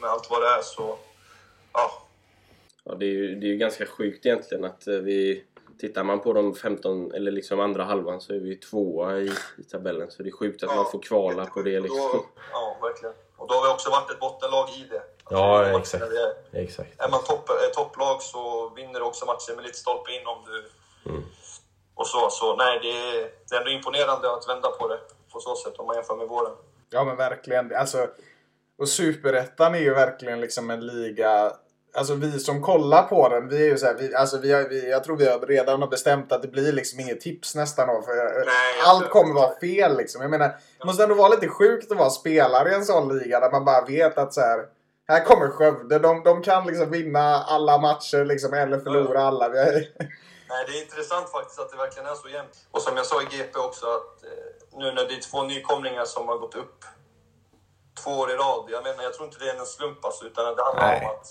[0.00, 0.96] med allt vad det är, så
[1.72, 1.90] ja,
[2.84, 5.44] Ja, det är ju det är ju ganska sjukt egentligen att eh, vi...
[5.80, 9.62] Tittar man på de 15, eller liksom andra halvan så är vi tvåa i, i
[9.70, 10.10] tabellen.
[10.10, 11.98] Så det är sjukt att man får kvala på det liksom.
[12.12, 13.14] Då, ja, verkligen.
[13.36, 15.02] Och då har vi också varit ett bottenlag i det.
[15.30, 16.02] Ja, Matcher exakt.
[16.04, 17.00] är- Exakt.
[17.00, 20.38] är man topp, är topplag så vinner du också matcher med lite stolpe in om
[20.46, 20.70] du...
[21.94, 24.98] Och så, så nej, det är, det är ändå imponerande att vända på det
[25.32, 26.52] på så sätt om man jämför med våren.
[26.90, 27.74] Ja men verkligen.
[27.74, 28.08] Alltså,
[28.78, 31.52] och Superettan är ju verkligen liksom en liga...
[31.96, 34.62] Alltså vi som kollar på den, vi är ju så här, vi, alltså vi har,
[34.62, 37.90] vi, jag tror vi har redan har bestämt att det blir liksom inget tips nästan
[37.90, 38.02] år.
[38.02, 40.22] För Nej, allt kommer vara fel liksom.
[40.22, 43.40] Jag menar, det måste ändå vara lite sjukt att vara spelare i en sån liga
[43.40, 44.66] där man bara vet att så här,
[45.08, 45.98] här kommer Skövde.
[45.98, 49.48] De, de kan liksom vinna alla matcher liksom, eller förlora alla.
[49.48, 49.72] Vi har,
[50.48, 52.66] Nej, det är intressant faktiskt att det verkligen är så jämnt.
[52.70, 56.04] Och som jag sa i GP också, att eh, nu när det är två nykomlingar
[56.04, 56.84] som har gått upp
[58.02, 58.64] två år i rad.
[58.68, 61.00] Jag menar, jag tror inte det är en slump alltså, utan det handlar Nej.
[61.06, 61.26] om att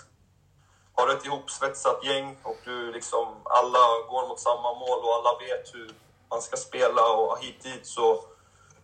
[0.95, 5.32] har du ett ihopsvetsat gäng och du liksom, alla går mot samma mål och alla
[5.39, 5.91] vet hur
[6.30, 8.12] man ska spela och hit dit så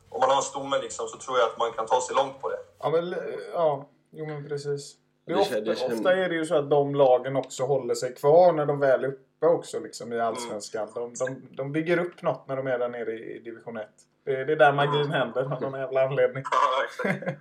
[0.09, 2.41] om man har en stomme liksom, så tror jag att man kan ta sig långt
[2.41, 2.59] på det.
[2.79, 3.15] ja, men,
[3.53, 4.95] ja, jo men precis.
[5.25, 7.63] Det är Det ofta, det kän- ofta är det ju så att de lagen också
[7.63, 10.91] håller sig kvar när de väl är uppe också liksom, i Allsvenskan.
[10.93, 13.87] De, de, de bygger upp något när de är där nere i division 1.
[14.29, 16.43] Det, det är där magin händer av någon jävla anledning.
[16.51, 17.39] Ja, exakt.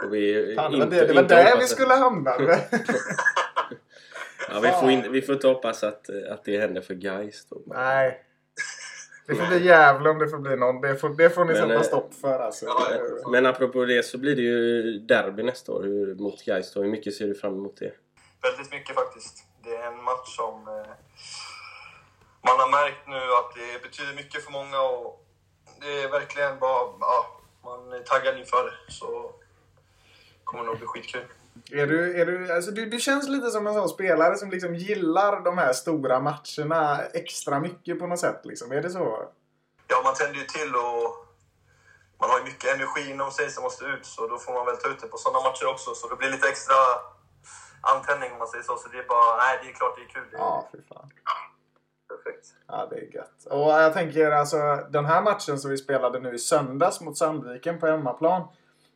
[0.00, 2.30] Får vi Fan, det var, inte- det, det var där vi skulle hamna.
[4.50, 7.56] Ja, vi, får inte, vi får inte hoppas att, att det händer för Gais då.
[7.66, 8.24] Nej.
[9.26, 10.80] Det får bli Gävle om det får bli någon.
[10.80, 12.66] Det får, det får ni Men, sätta eh, stopp för alltså.
[12.66, 13.30] ja.
[13.30, 16.76] Men apropå det så blir det ju derby nästa år hur, mot Gais.
[16.76, 17.92] Hur mycket ser du fram emot det?
[18.42, 19.44] Väldigt mycket faktiskt.
[19.64, 20.92] Det är en match som eh,
[22.46, 25.27] man har märkt nu att det betyder mycket för många och
[25.80, 28.80] det är verkligen bara, ja, man är taggad inför.
[28.88, 29.32] Så
[30.44, 31.24] kommer det nog bli skitkul.
[31.72, 34.74] Är du, är du, alltså du, du känns lite som en sån spelare som liksom
[34.74, 38.40] gillar de här stora matcherna extra mycket på något sätt.
[38.44, 38.72] Liksom.
[38.72, 39.28] Är det så?
[39.88, 41.26] Ja, man tänder ju till och
[42.20, 44.76] man har ju mycket energi inom sig som måste ut så då får man väl
[44.76, 45.94] ta ut det på sådana matcher också.
[45.94, 46.74] Så det blir lite extra
[47.80, 48.76] antändning om man säger så.
[48.76, 50.28] Så det är bara, nej det är klart det är kul.
[50.32, 51.10] Ja, fy fan
[52.28, 52.54] perfekt.
[52.66, 53.46] Ja, det är gött.
[53.50, 54.56] Och jag tänker alltså
[54.90, 58.42] den här matchen som vi spelade nu i söndags mot Sandviken på hemmaplan.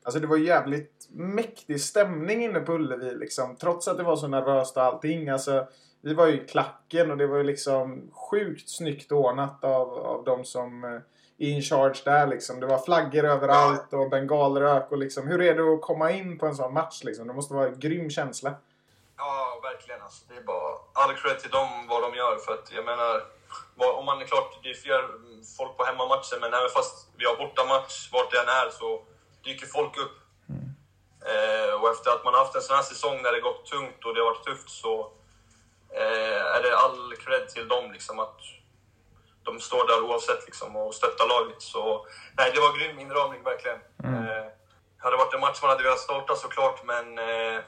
[0.04, 3.56] Alltså det var jävligt mäktig stämning inne på Ullevi liksom.
[3.56, 5.28] Trots att det var så nervöst och allting.
[5.28, 5.66] Alltså,
[6.00, 10.24] vi var ju i klacken och det var ju liksom sjukt snyggt ordnat av, av
[10.24, 11.02] de som är
[11.48, 12.60] in charge där liksom.
[12.60, 15.28] Det var flaggor överallt och bengalrök och liksom.
[15.28, 17.26] Hur är det att komma in på en sån match liksom?
[17.26, 18.54] Det måste vara en grym känsla.
[19.24, 20.02] Ja, verkligen.
[20.02, 22.38] Alltså, det är bara all cred till dem vad de gör.
[22.38, 23.24] För att jag menar,
[23.98, 25.02] om man är klart, det är fler
[25.56, 29.02] folk på hemmamatchen, men även fast vi har bortamatch, vart det än är, så
[29.44, 30.16] dyker folk upp.
[31.30, 34.04] Eh, och efter att man har haft en sån här säsong där det gått tungt
[34.04, 35.12] och det har varit tufft så
[35.90, 38.40] eh, är det all cred till dem liksom att
[39.42, 41.62] de står där oavsett liksom och stöttar laget.
[41.62, 42.06] Så
[42.38, 43.80] nej, det var grym inramning verkligen.
[44.04, 44.46] Eh,
[44.98, 47.60] hade varit en match man hade velat starta såklart, men eh,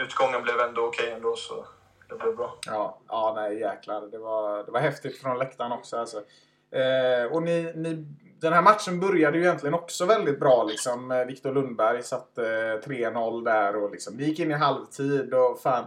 [0.00, 1.66] utgången blev ändå okej ändå, så
[2.08, 2.58] det blev bra.
[2.66, 4.06] Ja, ja nej jäklar.
[4.06, 5.96] Det var, det var häftigt från läktaren också.
[5.96, 6.22] Alltså.
[6.70, 8.06] Eh, och ni, ni,
[8.40, 10.64] den här matchen började ju egentligen också väldigt bra.
[10.64, 11.10] Liksom.
[11.10, 15.60] Eh, Viktor Lundberg satte eh, 3-0 där och liksom, vi gick in i halvtid och
[15.60, 15.84] fan.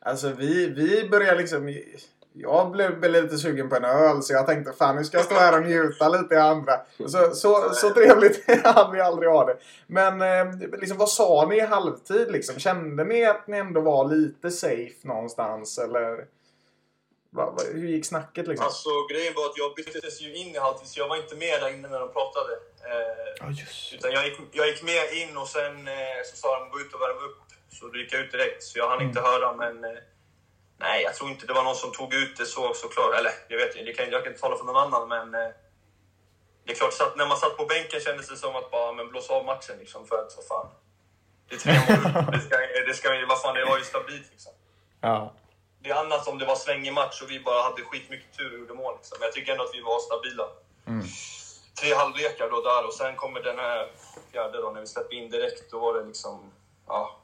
[0.00, 1.68] Alltså vi, vi började liksom...
[2.40, 5.26] Jag blev blev lite sugen på en öl så jag tänkte fan nu ska jag
[5.26, 6.72] stå här och njuta lite i andra.
[7.06, 9.56] Så, så, så trevligt hann vi aldrig ha det.
[9.86, 12.32] Men eh, liksom, vad sa ni i halvtid?
[12.32, 12.58] Liksom?
[12.58, 15.78] Kände ni att ni ändå var lite safe någonstans?
[15.78, 16.24] Eller
[17.30, 18.66] vad, vad, hur gick snacket liksom?
[18.66, 21.60] Alltså grejen var att jag byttes ju in i halvtid, så jag var inte med
[21.60, 22.52] där inne när de pratade.
[22.92, 26.58] Eh, Ja, just Utan jag gick, jag gick med in och sen eh, så sa
[26.58, 27.38] de gå ut och värma upp.
[27.72, 29.56] Så då gick jag ut direkt, så jag hann inte höra.
[29.56, 29.98] Men eh,
[30.78, 33.14] nej, jag tror inte det var någon som tog ut det så såklart.
[33.18, 35.08] Eller jag vet kan, jag kan inte tala för någon annan.
[35.08, 35.50] Men eh,
[36.64, 38.92] det är klart, så att när man satt på bänken kändes det som att bara
[38.92, 39.78] men blåsa av matchen.
[39.78, 40.68] Liksom, för att vad fan.
[41.48, 42.24] Det är tre mål.
[42.32, 44.52] det ska, det ska, vad fan, det var ju stabilt liksom.
[45.00, 45.34] Ja.
[45.82, 48.58] Det är annat om det var svängig match och vi bara hade skitmycket tur och
[48.58, 48.94] gjorde mål.
[48.96, 49.16] Liksom.
[49.20, 50.48] Men jag tycker ändå att vi var stabila.
[51.80, 53.90] Tre halvlekar då där och sen kommer den här
[54.32, 55.70] fjärde då när vi släpper in direkt.
[55.70, 56.52] Då var det liksom,
[56.86, 57.17] ja...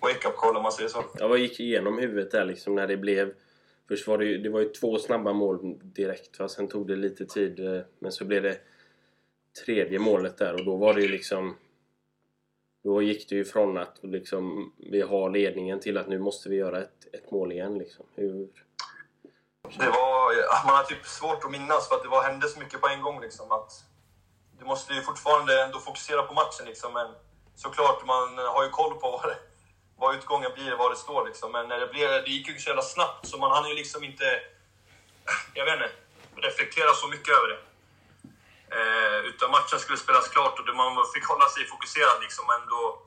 [0.00, 1.04] Wake up call om man säger så.
[1.18, 3.34] Ja, vad gick igenom huvudet där liksom när det blev...
[3.88, 6.48] Först var det ju, det var ju två snabba mål direkt va?
[6.48, 8.58] Sen tog det lite tid eh, men så blev det
[9.64, 11.56] tredje målet där och då var det ju liksom...
[12.84, 16.56] Då gick det ju från att liksom vi har ledningen till att nu måste vi
[16.56, 18.06] göra ett, ett mål igen liksom.
[18.14, 18.48] Hur...
[19.78, 22.80] Det var, man har typ svårt att minnas för att det var, hände så mycket
[22.80, 23.20] på en gång.
[23.20, 23.72] Liksom, att
[24.58, 26.66] du måste ju fortfarande ändå fokusera på matchen.
[26.66, 27.08] Liksom, men
[27.54, 29.36] såklart, man har ju koll på vad, det,
[30.00, 31.26] vad utgången blir, vad det står.
[31.26, 31.52] Liksom.
[31.52, 34.04] Men när det, blev, det gick ju så jävla snabbt så man hann ju liksom
[34.04, 34.24] inte,
[35.54, 35.90] jag vet inte,
[36.36, 37.60] reflektera så mycket över det.
[38.76, 43.02] Eh, utan matchen skulle spelas klart och man fick hålla sig fokuserad liksom och ändå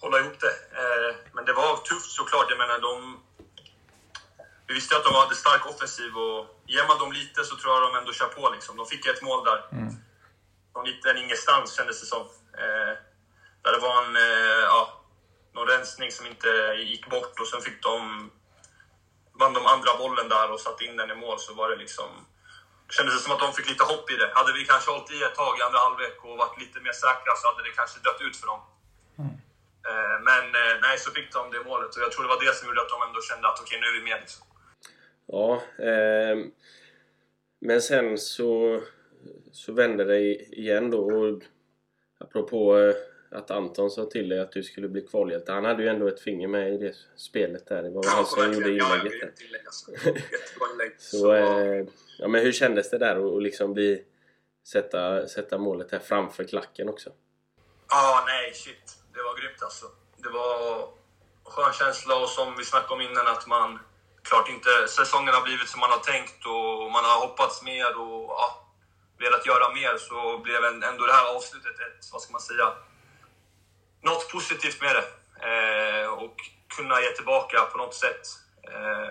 [0.00, 0.54] hålla ihop det.
[0.80, 2.46] Eh, men det var tufft såklart.
[2.48, 3.20] Jag menar, de...
[4.66, 7.82] Vi visste att de hade stark offensiv och ger man dem lite så tror jag
[7.82, 8.76] de ändå kör på liksom.
[8.76, 9.60] De fick ett mål där.
[10.72, 12.20] Från lite en ingenstans kändes det som.
[12.58, 12.94] Eh,
[13.62, 15.03] där det var en, eh, ja,
[15.54, 16.48] någon rensning som inte
[16.90, 18.30] gick bort och sen fick de
[19.40, 22.10] vann de andra bollen där och satte in den i mål så var det liksom...
[22.86, 24.30] Det kändes som att de fick lite hopp i det.
[24.34, 27.32] Hade vi kanske hållit i ett tag i andra halvlek och varit lite mer säkra
[27.36, 28.60] så hade det kanske dött ut för dem.
[29.88, 32.54] Eh, Men eh, nej, så fick de det målet och jag tror det var det
[32.54, 34.46] som gjorde att de ändå kände att okej, nu är vi med liksom.
[35.26, 36.50] Ja, ehm,
[37.60, 38.80] men sen så,
[39.52, 40.20] så vände det
[40.62, 41.00] igen då.
[41.00, 41.42] Och
[42.20, 42.94] apropå eh,
[43.30, 45.52] att Anton sa till dig att du skulle bli kvalhjälte.
[45.52, 47.82] Han hade ju ändå ett finger med i det spelet där.
[47.82, 49.32] Det var väl han som gjorde verkligen.
[49.38, 49.64] Ja, inlägget
[50.04, 50.92] där.
[50.98, 51.86] Så, eh,
[52.18, 54.04] ja, men hur kändes det där att liksom bli,
[54.66, 57.10] sätta, sätta målet här framför klacken också?
[57.88, 58.98] Ja, nej, shit.
[59.14, 59.86] Det var grymt alltså.
[60.16, 60.88] Det var
[61.44, 63.78] skön känsla och som vi snackade om innan att man
[64.22, 68.22] klart inte säsongen har blivit som man har tänkt och man har hoppats mer och
[68.40, 68.46] ja,
[69.18, 72.66] velat göra mer så blev ändå det här avslutet ett, vad ska man säga,
[74.04, 75.06] något positivt med det.
[75.48, 76.36] Eh, och
[76.76, 78.24] kunna ge tillbaka på något sätt.
[78.62, 79.08] Eh,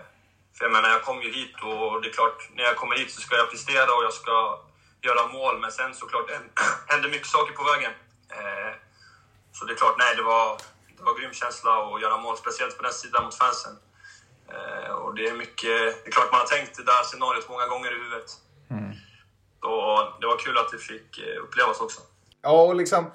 [0.56, 3.12] för jag menar, jag kom ju hit och det är klart, när jag kommer hit
[3.12, 4.60] så ska jag prestera och jag ska
[5.01, 5.60] göra mål.
[5.60, 6.29] Men sen såklart
[6.88, 7.91] händer mycket saker på vägen.
[8.29, 8.73] Eh,
[9.53, 10.58] så det är klart, nej, det var,
[10.97, 13.77] det var grym känsla att göra mål, speciellt på den sidan mot fansen.
[14.53, 17.67] Eh, och det är mycket, det är klart man har tänkt det där scenariot många
[17.67, 18.29] gånger i huvudet.
[19.63, 22.01] Så det var kul att det fick eh, upplevas också.
[22.41, 23.12] Ja, och liksom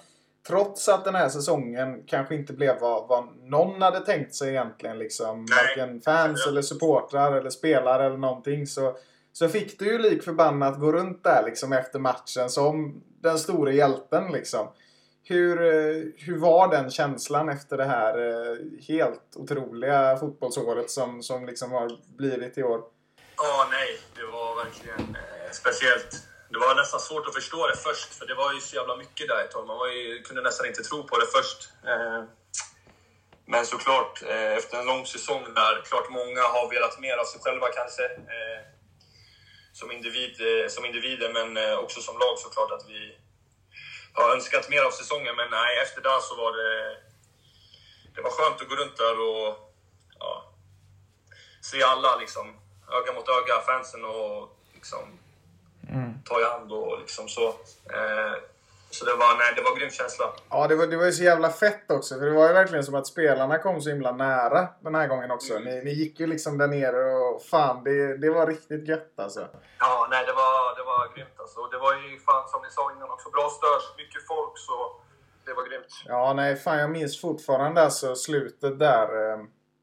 [0.48, 4.98] trots att den här säsongen kanske inte blev vad, vad någon hade tänkt sig egentligen.
[4.98, 5.58] Liksom, Nej.
[5.64, 8.66] varken fans eller supportrar eller spelare eller någonting.
[8.66, 8.96] Så,
[9.32, 13.72] så fick du ju lik förbannat gå runt där liksom efter matchen som den stora
[13.72, 14.68] hjälten liksom.
[15.22, 18.56] Hur, eh, hur var den känslan efter det här eh,
[18.88, 22.82] helt otroliga fotbollsåret som, som liksom har blivit i år?
[23.36, 26.28] Ja, nej, det var verkligen eh, speciellt.
[26.50, 29.28] Det var nästan svårt att förstå det först, för det var ju så jävla mycket
[29.28, 29.66] där ett tag.
[29.66, 31.68] Man var ju, kunde nästan inte tro på det först.
[31.86, 32.22] Eh,
[33.44, 37.40] men såklart, eh, efter en lång säsong där, klart många har velat mer av sig
[37.40, 38.04] själva kanske.
[38.04, 38.60] Eh,
[39.72, 40.34] som, individ,
[40.70, 43.18] som individer, men också som lag såklart att vi
[44.12, 45.36] har önskat mer av säsongen.
[45.36, 46.96] Men nej, efter det så var det...
[48.14, 49.74] Det var skönt att gå runt där och
[50.18, 50.52] ja,
[51.62, 52.60] se alla liksom,
[52.92, 55.18] öga mot öga, fansen och liksom
[56.24, 57.48] ta i hand och liksom så.
[57.48, 58.34] Eh,
[58.90, 60.26] så det var, nej, det var en grym känsla.
[60.50, 62.14] Ja, det var, det var ju så jävla fett också.
[62.18, 65.30] För det var ju verkligen som att spelarna kom så himla nära den här gången
[65.30, 65.58] också.
[65.58, 69.48] Ni, ni gick ju liksom där nere och fan, det, det var riktigt gött alltså.
[69.78, 71.60] Ja, nej, det var, det var grymt alltså.
[71.60, 75.00] Och Det var ju fan som ni sa innan också, bra störs, mycket folk så
[75.46, 75.86] det var grymt.
[76.06, 79.32] Ja, nej, fan jag minns fortfarande alltså slutet där.
[79.32, 79.38] Eh,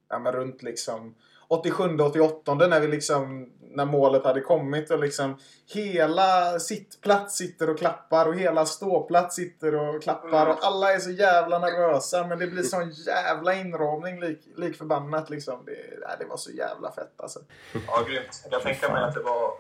[0.09, 1.15] ja, men runt liksom
[1.49, 5.37] 87-88 när vi liksom när målet hade kommit och liksom
[5.73, 11.09] hela sittplats sitter och klappar och hela ståplats sitter och klappar och alla är så
[11.11, 15.65] jävla nervösa men det blir sån jävla inramning lik, lik förbannat liksom.
[15.65, 17.39] Det, det var så jävla fett alltså.
[17.87, 18.43] Ja, grymt.
[18.51, 19.51] Jag tänka mig att det var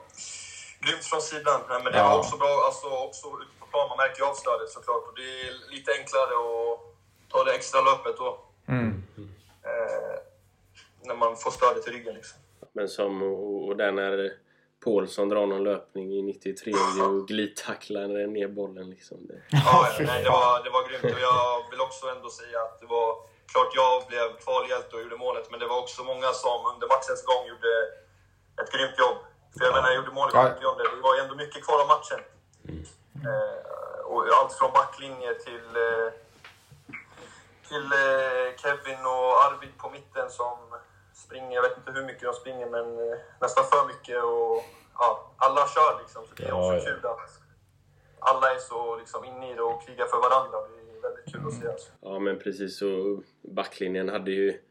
[0.79, 1.61] grymt från sidan.
[1.69, 2.09] Nej, Men det Ja.
[2.09, 3.89] var också bra alltså, också ute på plan.
[3.89, 5.03] Man märker ju av stödet såklart.
[5.07, 6.79] Och det är lite enklare att
[7.31, 8.29] ta det extra löpet då.
[9.69, 10.15] Eh,
[11.07, 12.39] när man får stödet i ryggen liksom.
[12.75, 14.31] Men som, och, och där när
[14.83, 19.17] Paulsson drar någon löpning i 93 och glidtacklar ner bollen liksom.
[19.27, 19.39] Det.
[19.49, 22.85] Ja, nej, det, var, det var grymt och jag vill också ändå säga att det
[22.85, 23.09] var
[23.51, 27.23] klart jag blev kvalhjälte och gjorde målet men det var också många som under matchens
[27.29, 27.71] gång gjorde
[28.61, 29.19] ett grymt jobb.
[29.57, 30.43] För jag menar, jag gjorde mål i Ja.
[30.43, 30.61] 50
[30.95, 32.21] Det var ju ändå mycket kvar av matchen.
[33.29, 36.09] Eh, och allt från backlinje till, eh,
[37.67, 40.57] till eh, Kevin och Arvid på mitten som
[41.25, 44.63] springer, jag vet inte hur mycket de springer men eh, nästan för mycket och
[45.01, 45.07] ja,
[45.37, 46.21] alla kör liksom.
[46.27, 47.31] Så det är Ja, också kul att
[48.19, 50.57] alla är så liksom inne i det och krigar för varandra.
[50.67, 51.67] Det är väldigt kul att se.
[51.67, 51.91] Alltså.
[52.01, 54.61] Ja men precis och backlinjen hade ju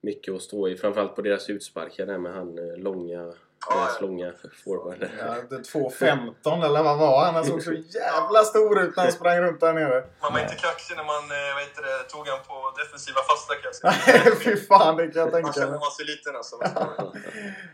[0.00, 0.76] mycket att stå i.
[0.76, 3.34] Framförallt på deras utsparkar där med han eh, långa,
[3.70, 4.32] deras långa
[4.64, 5.08] forward.
[5.18, 7.34] Ja, det 2.15 eller vad var han?
[7.34, 10.04] Han såg så jävla stor ut när han sprang runt där nere.
[10.22, 13.54] Man var inte kaxig när man eh, vad heter det, tog han på defensiva fasta
[13.54, 14.22] kan jag säga.
[14.24, 15.78] Nej, fy fan det kan jag Man tänka känner mig.
[15.80, 16.56] man sig liten alltså.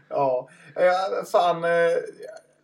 [0.09, 1.64] Ja, ja fan.
[1.64, 1.70] eh,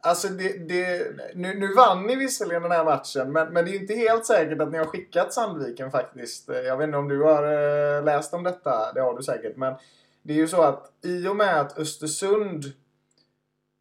[0.03, 3.72] Alltså det, det, nu, nu vann ni visserligen den här matchen men, men det är
[3.72, 6.49] ju inte helt säkert att ni har skickat Sandviken faktiskt.
[6.49, 8.93] Eh, Jag vet inte om du har läst om detta.
[8.93, 9.57] Det har du säkert.
[9.57, 9.74] Men
[10.22, 12.64] det är ju så att i och med att Östersund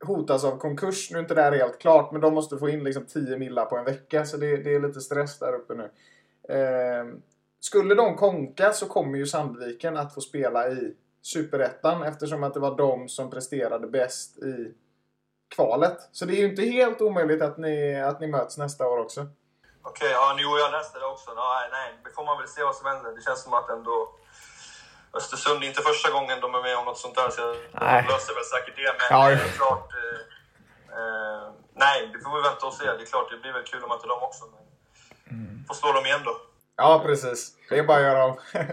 [0.05, 1.11] hotas av konkurs.
[1.11, 3.65] Nu är inte det här helt klart, men de måste få in liksom 10 millar
[3.65, 4.25] på en vecka.
[4.25, 5.91] Så det, det är lite stress där uppe nu.
[6.55, 7.05] Eh,
[7.59, 12.59] skulle de konka så kommer ju Sandviken att få spela i Superettan eftersom att det
[12.59, 14.73] var de som presterade bäst i
[15.55, 15.97] kvalet.
[16.11, 19.27] Så det är ju inte helt omöjligt att ni, att ni möts nästa år också.
[19.81, 21.33] Okej, ja, jo, jag läste det också.
[21.33, 23.11] Nej, nej, det får man väl se vad som händer.
[23.15, 24.15] Det känns som att ändå
[25.13, 28.33] Östersund är inte första gången de är med om något sånt där, så de löser
[28.35, 28.95] väl säkert det.
[28.99, 29.89] Men Ja, det är klart...
[30.03, 30.19] Eh,
[30.99, 32.85] eh, nej, det får vi vänta och se.
[32.85, 34.43] Det är klart, det blir väl kul att möta dem också.
[34.53, 34.59] Men
[35.31, 35.63] Mm.
[35.67, 36.37] får slå dem igen då.
[36.75, 37.55] Ja, precis.
[37.69, 38.37] Det är bara att göra om.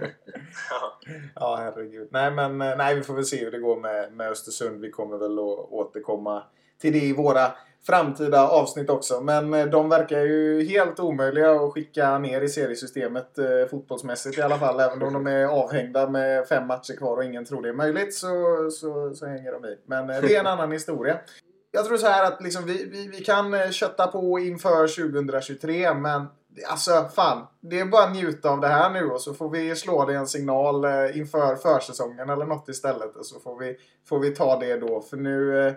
[0.70, 0.98] Ja.
[1.34, 2.08] ja, herregud.
[2.12, 4.80] Nej, men eh, nej, vi får väl se hur det går med, med Östersund.
[4.80, 6.42] Vi kommer väl att återkomma
[6.80, 7.52] till det i våra
[7.86, 9.20] framtida avsnitt också.
[9.20, 14.42] Men eh, de verkar ju helt omöjliga att skicka ner i seriesystemet eh, fotbollsmässigt i
[14.42, 14.80] alla fall.
[14.80, 18.14] Även om de är avhängda med fem matcher kvar och ingen tror det är möjligt
[18.14, 18.28] så,
[18.70, 19.78] så, så hänger de i.
[19.86, 21.18] Men eh, det är en annan historia.
[21.70, 25.94] Jag tror så här att liksom vi, vi, vi kan eh, kötta på inför 2023
[25.94, 26.26] men
[26.68, 27.46] alltså fan.
[27.60, 30.14] Det är bara att njuta av det här nu och så får vi slå det
[30.14, 33.16] en signal eh, inför försäsongen eller något istället.
[33.16, 33.76] Och så får vi,
[34.08, 35.00] får vi ta det då.
[35.00, 35.74] För nu, eh,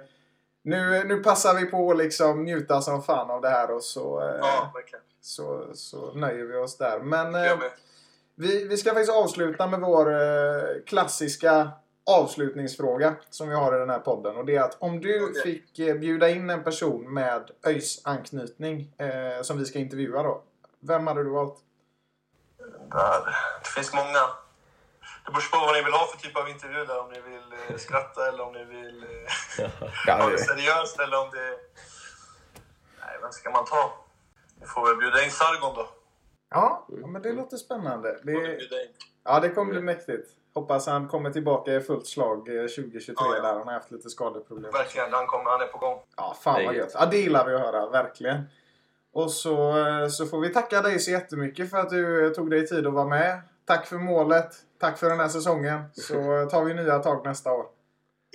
[0.70, 4.22] nu, nu passar vi på att liksom njuta som fan av det här och så,
[4.22, 4.74] eh, ja,
[5.22, 7.00] så, så nöjer vi oss där.
[7.00, 7.60] Men eh,
[8.36, 11.72] vi, vi ska faktiskt avsluta med vår eh, klassiska
[12.06, 14.38] avslutningsfråga som vi har i den här podden.
[14.38, 15.42] Och det är att om du Okej.
[15.44, 20.42] fick bjuda in en person med ÖIS-anknytning eh, som vi ska intervjua då.
[20.80, 21.58] Vem hade du valt?
[22.92, 23.36] Där.
[23.64, 24.49] Det finns många.
[25.30, 27.00] Det beror på vad ni vill ha för typ av intervju där.
[27.00, 29.06] Om ni vill eh, skratta eller om ni vill
[30.08, 31.50] eh, ha det seriöst eller om det...
[33.02, 33.94] Nej, vem ska man ta?
[34.60, 35.90] Vi får väl bjuda in Sargon då.
[36.50, 38.20] Ja, men det låter spännande.
[38.24, 38.90] Det, bjuda in.
[39.24, 40.30] ja, det kommer bli mäktigt.
[40.54, 43.42] Hoppas han kommer tillbaka i fullt slag eh, 2023 Ja, ja.
[43.42, 44.72] där han har haft lite skadeproblem.
[44.72, 46.00] Verkligen, han, kommer, han är på gång.
[46.18, 46.92] Ja, fan vad gött.
[46.94, 47.90] Ja, det gillar vi att höra.
[47.90, 48.44] Verkligen.
[49.14, 52.50] Och så, eh, så får vi tacka dig så jättemycket för att du eh, tog
[52.50, 53.42] dig tid att vara med.
[53.70, 54.56] Tack för målet.
[54.80, 55.84] Tack för den här säsongen.
[55.94, 56.14] Så
[56.52, 57.66] tar vi nya tag nästa år.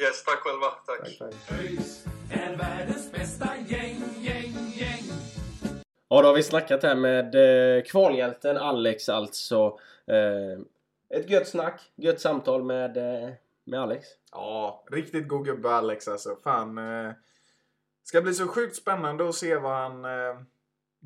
[0.03, 0.67] Yes, tack själva.
[0.87, 1.19] Tack.
[1.19, 1.61] Tack, tack.
[2.31, 5.05] Är världens bästa gäng, gäng, gäng.
[6.09, 9.79] Ja, då har vi snackat här med eh, kvalhjälten Alex alltså.
[10.07, 13.31] Eh, ett gött snack, gött samtal med, eh,
[13.65, 14.07] med Alex.
[14.33, 16.37] Ja, riktigt god gubbe Alex alltså.
[16.45, 16.79] Fan.
[16.79, 17.13] Eh,
[18.05, 20.37] ska bli så sjukt spännande att se vad han, eh,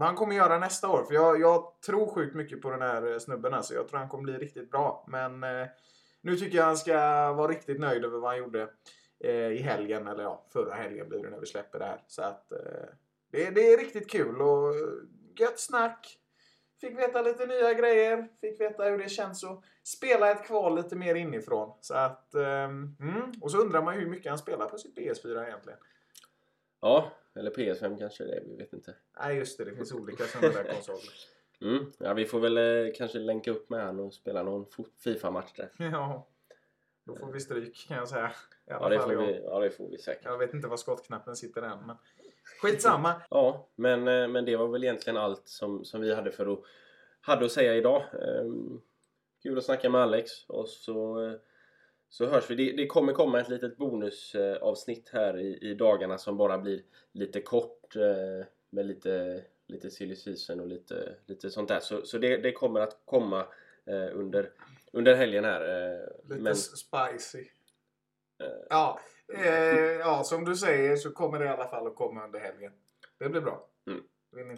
[0.05, 1.05] han kommer göra nästa år.
[1.05, 3.75] För jag, jag tror sjukt mycket på den här eh, snubben alltså.
[3.75, 5.05] Jag tror han kommer bli riktigt bra.
[5.09, 5.67] Men eh,
[6.21, 6.95] nu tycker jag han ska
[7.33, 8.69] vara riktigt nöjd över vad han gjorde
[9.21, 10.07] eh, i helgen.
[10.07, 12.05] Eller ja, förra helgen blir det när vi släpper det här.
[12.07, 12.59] Så att eh,
[13.31, 14.81] det, det är riktigt kul och eh,
[15.39, 16.19] gött snack.
[16.81, 18.29] Fick veta lite nya grejer.
[18.41, 21.79] Fick veta hur det känns att spela ett kval lite mer inifrån.
[21.81, 23.33] Så att, ehm, mm.
[23.41, 25.79] Och så undrar man ju hur mycket han spelar på sitt PS4 egentligen.
[26.81, 28.95] Ja, eller PS5 kanske det är, vi vet inte.
[29.21, 31.01] Nej just det, det finns olika sådana där konsoler.
[31.61, 31.93] Mm.
[31.99, 34.67] Ja, vi får väl eh, kanske länka upp med han och spela någon
[35.05, 35.71] FIFA-match där.
[35.79, 36.29] ja.
[37.05, 38.33] Då får vi stryk kan jag säga.
[38.67, 39.27] I alla Ja, det fall får jag.
[39.33, 40.25] vi, ja, det får vi säkert.
[40.25, 41.97] Jag vet inte var skottknappen sitter än men
[42.63, 43.23] skitsamma.
[43.31, 46.61] Ja, men, eh, men det var väl egentligen allt som, som vi hade för att,
[47.21, 48.05] hade att säga idag.
[48.23, 48.81] Ehm,
[49.43, 51.33] kul att snacka med Alex och så, eh,
[52.11, 52.55] så hörs vi.
[52.55, 56.83] Det, det kommer komma ett litet bonusavsnitt här i, i dagarna som bara blir
[57.13, 61.81] lite kort eh, med lite, lite silly season och lite, lite sånt där.
[61.81, 63.47] Så, så det, det kommer att komma
[63.87, 64.51] eh, under,
[64.93, 65.93] under helgen här.
[65.93, 67.49] eh, Lite men, spicy.
[68.43, 68.67] Eh.
[68.71, 69.01] Ja,
[69.35, 69.45] eh,
[69.81, 72.73] ja, som du säger så kommer det i alla fall att komma under helgen.
[73.19, 73.69] Det blir bra.
[73.87, 74.05] Mm.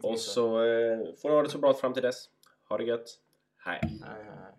[0.03, 2.29] Och så eh, får ni ha det så bra fram till dess.
[2.69, 3.09] Ha det gött.
[3.57, 3.81] Hej!
[3.83, 4.53] Nej, nej,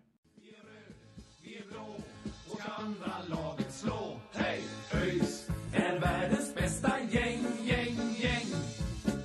[2.66, 4.20] andra laget slå.
[4.32, 4.60] Hej!
[4.94, 8.46] ÖIS är världens bästa gäng, gäng, gäng.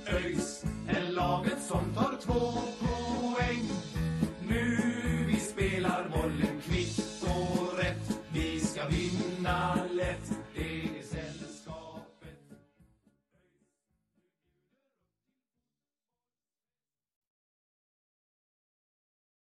[0.06, 2.40] ÖIS är laget som tar två
[2.80, 2.97] poäng.